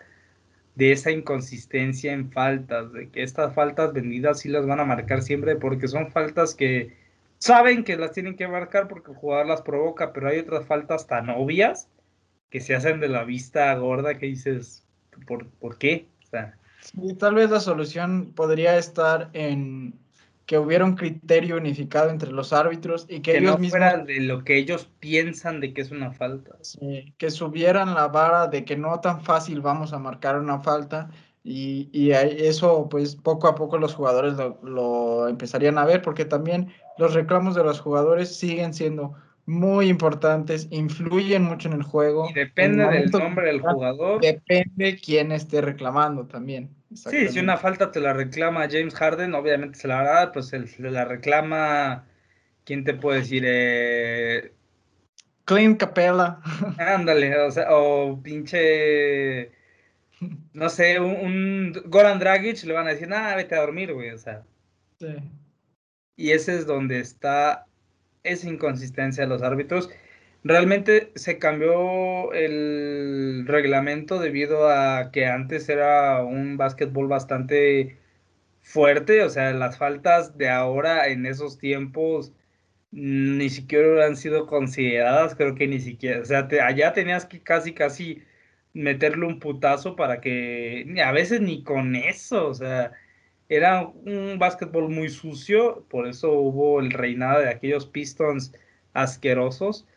[0.75, 5.21] de esa inconsistencia en faltas, de que estas faltas vendidas sí las van a marcar
[5.21, 6.95] siempre porque son faltas que
[7.37, 11.07] saben que las tienen que marcar porque el jugador las provoca, pero hay otras faltas
[11.07, 11.89] tan obvias
[12.49, 14.85] que se hacen de la vista gorda que dices,
[15.27, 16.07] ¿por, ¿por qué?
[16.79, 19.93] sí, tal vez la solución podría estar en
[20.51, 24.43] que hubiera un criterio unificado entre los árbitros y que, ellos no mismos de lo
[24.43, 26.57] que ellos piensan de que es una falta.
[27.17, 31.09] que subieran la vara de que no tan fácil vamos a marcar una falta
[31.41, 36.25] y, y eso pues poco a poco los jugadores lo, lo, empezarían a ver porque
[36.25, 39.13] también los reclamos de los jugadores siguen siendo
[39.45, 42.29] muy importantes, influyen mucho en el juego.
[42.29, 44.19] Y depende del nombre del jugador.
[44.19, 46.75] Depende quién esté reclamando también.
[46.93, 50.59] Sí, si una falta te la reclama James Harden, obviamente se la dar, pues se
[50.79, 52.05] la reclama,
[52.65, 53.43] ¿quién te puede decir?
[53.45, 54.53] Eh...
[55.45, 56.39] Clint Capella.
[56.77, 59.51] Ándale, o sea, o pinche,
[60.53, 64.11] no sé, un, un, Goran Dragic, le van a decir, nada, vete a dormir, güey,
[64.11, 64.43] o sea.
[64.99, 65.15] Sí.
[66.17, 67.65] Y ese es donde está
[68.23, 69.89] esa inconsistencia de los árbitros.
[70.43, 77.97] Realmente se cambió el reglamento debido a que antes era un básquetbol bastante
[78.61, 82.33] fuerte, o sea, las faltas de ahora en esos tiempos
[82.91, 87.73] ni siquiera han sido consideradas, creo que ni siquiera, o sea, allá tenías que casi,
[87.73, 88.23] casi
[88.73, 92.93] meterle un putazo para que, a veces ni con eso, o sea,
[93.49, 98.53] era un básquetbol muy sucio, por eso hubo el reinado de aquellos Pistons
[98.93, 99.87] asquerosos.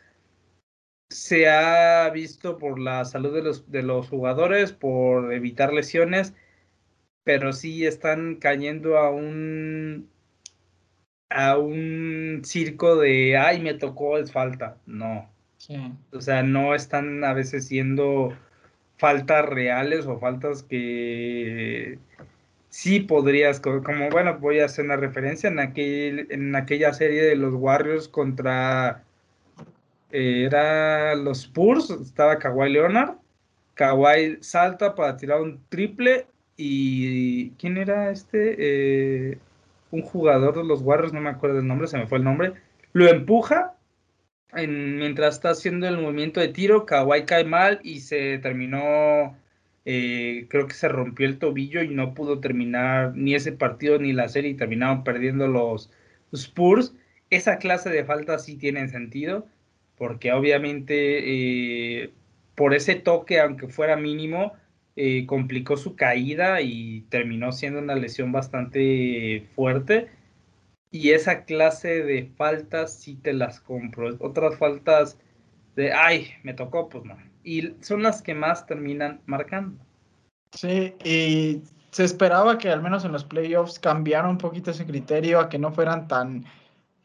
[1.09, 6.33] Se ha visto por la salud de los, de los jugadores, por evitar lesiones,
[7.23, 10.09] pero sí están cayendo a un
[11.29, 15.29] a un circo de ay me tocó es falta no.
[16.11, 18.37] O sea no están a veces siendo
[18.97, 21.99] faltas reales o faltas que
[22.75, 27.37] sí podrías, como bueno, voy a hacer una referencia en, aquel, en aquella serie de
[27.37, 29.04] los Warriors contra,
[30.15, 33.15] eh, era los Spurs, estaba Kawhi Leonard,
[33.73, 38.55] Kawhi salta para tirar un triple y ¿quién era este?
[38.57, 39.37] Eh,
[39.91, 42.53] un jugador de los Warriors, no me acuerdo el nombre, se me fue el nombre,
[42.93, 43.73] lo empuja
[44.53, 49.35] mientras está haciendo el movimiento de tiro, Kawhi cae mal y se terminó
[49.85, 54.13] eh, creo que se rompió el tobillo y no pudo terminar ni ese partido ni
[54.13, 55.91] la serie y terminaron perdiendo los
[56.33, 56.93] Spurs.
[57.29, 59.47] Esa clase de faltas sí tienen sentido,
[59.97, 62.13] porque obviamente eh,
[62.55, 64.53] por ese toque, aunque fuera mínimo,
[64.95, 70.09] eh, complicó su caída y terminó siendo una lesión bastante fuerte.
[70.91, 74.15] Y esa clase de faltas sí te las compro.
[74.19, 75.19] Otras faltas
[75.75, 79.81] de, ay, me tocó, pues no y son las que más terminan marcando.
[80.51, 85.39] Sí, y se esperaba que al menos en los playoffs cambiara un poquito ese criterio
[85.39, 86.43] a que no fueran tan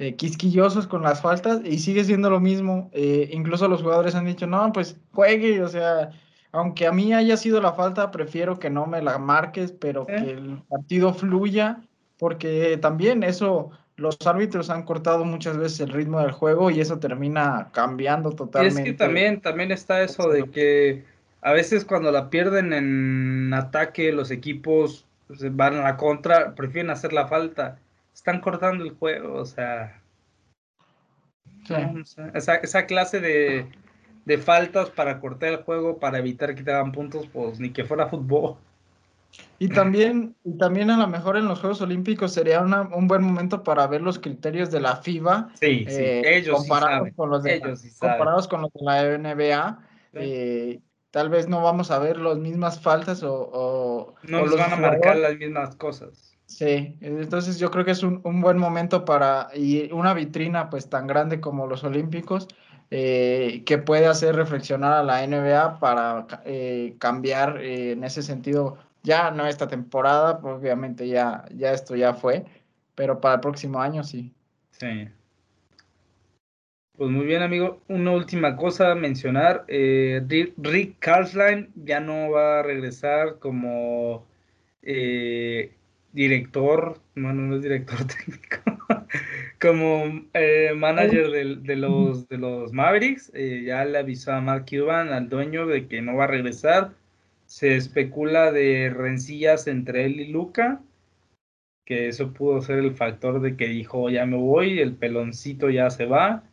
[0.01, 2.88] eh, quisquillosos con las faltas y sigue siendo lo mismo.
[2.94, 6.11] Eh, incluso los jugadores han dicho, no, pues juegue, o sea,
[6.53, 10.16] aunque a mí haya sido la falta, prefiero que no me la marques, pero que
[10.16, 11.82] el partido fluya,
[12.18, 16.98] porque también eso los árbitros han cortado muchas veces el ritmo del juego y eso
[16.98, 18.80] termina cambiando totalmente.
[18.80, 21.05] es que también, también está eso de que
[21.42, 26.90] a veces cuando la pierden en ataque los equipos pues, van a la contra, prefieren
[26.90, 27.76] hacer la falta.
[28.21, 30.03] Están cortando el juego, o sea.
[32.35, 33.66] esa, esa, clase de,
[34.27, 37.83] de faltas para cortar el juego, para evitar que te hagan puntos, pues ni que
[37.83, 38.59] fuera fútbol.
[39.59, 43.64] Y también, y también a lo mejor en los Juegos Olímpicos sería un buen momento
[43.64, 45.53] para ver los criterios de la FIBA.
[45.55, 45.97] Sí, sí.
[45.97, 49.79] Eh, ellos comparados con los de, ellos comparados con los de la NBA.
[50.12, 54.14] Eh, tal vez no vamos a ver las mismas faltas o...
[54.25, 56.30] no nos van a marcar las mismas cosas.
[56.51, 60.88] Sí, entonces yo creo que es un, un, buen momento para, y una vitrina pues
[60.88, 62.48] tan grande como los Olímpicos,
[62.90, 66.26] eh, que puede hacer reflexionar a la NBA para
[66.98, 72.44] cambiar en ese sentido ya no esta temporada, pues obviamente ya, ya esto ya fue,
[72.96, 74.34] pero para el próximo año sí.
[74.72, 75.09] Sí.
[76.96, 77.80] Pues muy bien, amigo.
[77.86, 79.64] Una última cosa a mencionar.
[79.68, 80.20] Eh,
[80.59, 84.26] Rick Carlsline ya no va a regresar como
[84.82, 85.76] eh,
[86.12, 88.58] director, no, no es director técnico,
[89.61, 93.32] como eh, manager de, los, de los Mavericks.
[93.32, 96.92] ya le avisó a Mark Cuban, al dueño, de que no va a regresar.
[97.46, 100.80] Se especula de rencillas entre él y Luca
[101.90, 105.90] que eso pudo ser el factor de que dijo ya me voy, el peloncito ya
[105.90, 106.44] se va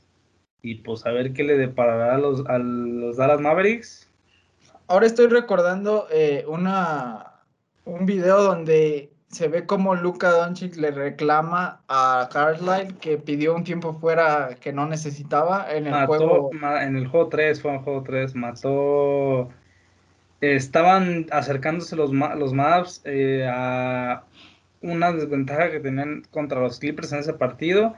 [0.64, 4.10] y pues a ver qué le deparará a los, a los Dallas Mavericks.
[4.88, 7.34] Ahora estoy recordando eh, una,
[7.86, 13.64] un video donde se ve como Luka Doncic le reclama a Carlisle que pidió un
[13.64, 16.50] tiempo fuera que no necesitaba en el juego.
[16.82, 19.50] En el juego 3, fue en el juego 3, mató.
[20.40, 24.24] Estaban acercándose los, los Mavs eh, a
[24.82, 27.96] una desventaja que tenían contra los Clippers en ese partido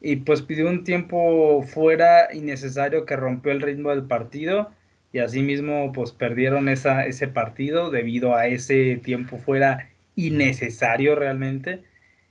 [0.00, 4.70] y pues pidió un tiempo fuera innecesario que rompió el ritmo del partido
[5.12, 11.82] y asimismo pues perdieron esa, ese partido debido a ese tiempo fuera innecesario realmente.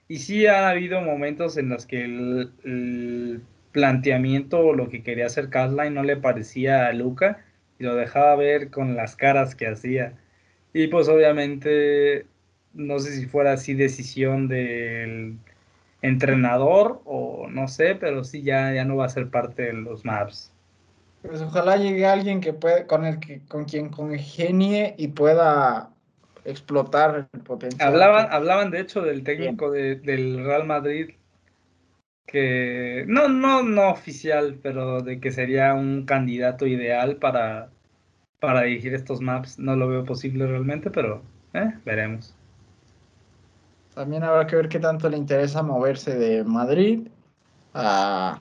[0.07, 5.49] Y sí ha habido momentos en los que el, planteamiento o lo que quería hacer
[5.49, 7.45] Casline no le parecía a Luca
[7.79, 10.13] y lo dejaba ver con las caras que hacía.
[10.73, 12.25] Y pues obviamente
[12.73, 15.37] no sé si fuera así decisión del
[16.01, 20.03] entrenador o no sé, pero sí ya, ya no va a ser parte de los
[20.03, 20.51] maps.
[21.21, 25.90] Pues ojalá llegue alguien que puede, con el que, con quien congenie y pueda
[26.45, 27.87] explotar el potencial.
[27.87, 31.11] Hablaban, hablaban de hecho del técnico del Real Madrid
[32.25, 37.69] que no, no, no oficial, pero de que sería un candidato ideal para,
[38.39, 39.59] para dirigir estos maps.
[39.59, 41.21] No lo veo posible realmente, pero
[41.53, 42.33] eh, veremos.
[43.93, 47.09] También habrá que ver qué tanto le interesa moverse de Madrid
[47.73, 48.39] a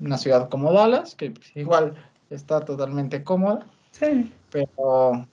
[0.00, 1.94] una ciudad como Dallas, que pues, igual
[2.28, 3.66] está totalmente cómoda.
[3.92, 4.30] Sí.
[4.50, 5.26] Pero,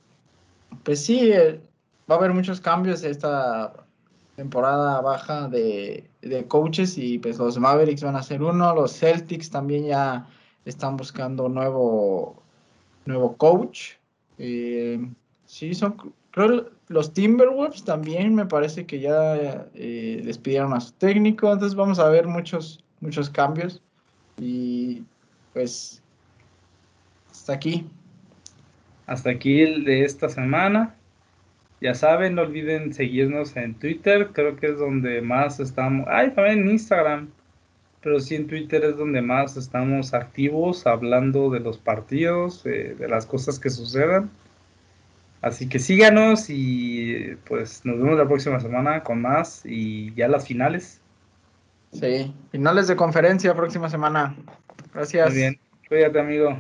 [0.84, 1.60] pues sí, eh,
[2.10, 3.74] va a haber muchos cambios esta
[4.36, 6.10] temporada baja de,
[6.48, 10.28] coaches y pues los Mavericks van a ser uno, los Celtics también ya
[10.66, 12.42] están buscando nuevo,
[13.06, 13.94] nuevo coach.
[14.38, 15.10] Eh,
[15.46, 21.52] sí, son, creo los Timberwolves también me parece que ya eh, despidieron a su técnico,
[21.52, 23.82] entonces vamos a ver muchos, muchos cambios.
[24.38, 25.04] Y
[25.54, 26.02] pues
[27.32, 27.90] hasta aquí.
[29.06, 30.97] Hasta aquí el de esta semana.
[31.80, 36.08] Ya saben, no olviden seguirnos en Twitter, creo que es donde más estamos.
[36.10, 37.30] Ay, también en Instagram.
[38.02, 43.26] Pero sí en Twitter es donde más estamos activos, hablando de los partidos, de las
[43.26, 44.30] cosas que sucedan.
[45.42, 50.48] Así que síganos y pues nos vemos la próxima semana con más y ya las
[50.48, 51.00] finales.
[51.92, 54.36] Sí, finales de conferencia próxima semana.
[54.94, 55.30] Gracias.
[55.30, 56.60] Muy bien, cuídate amigo.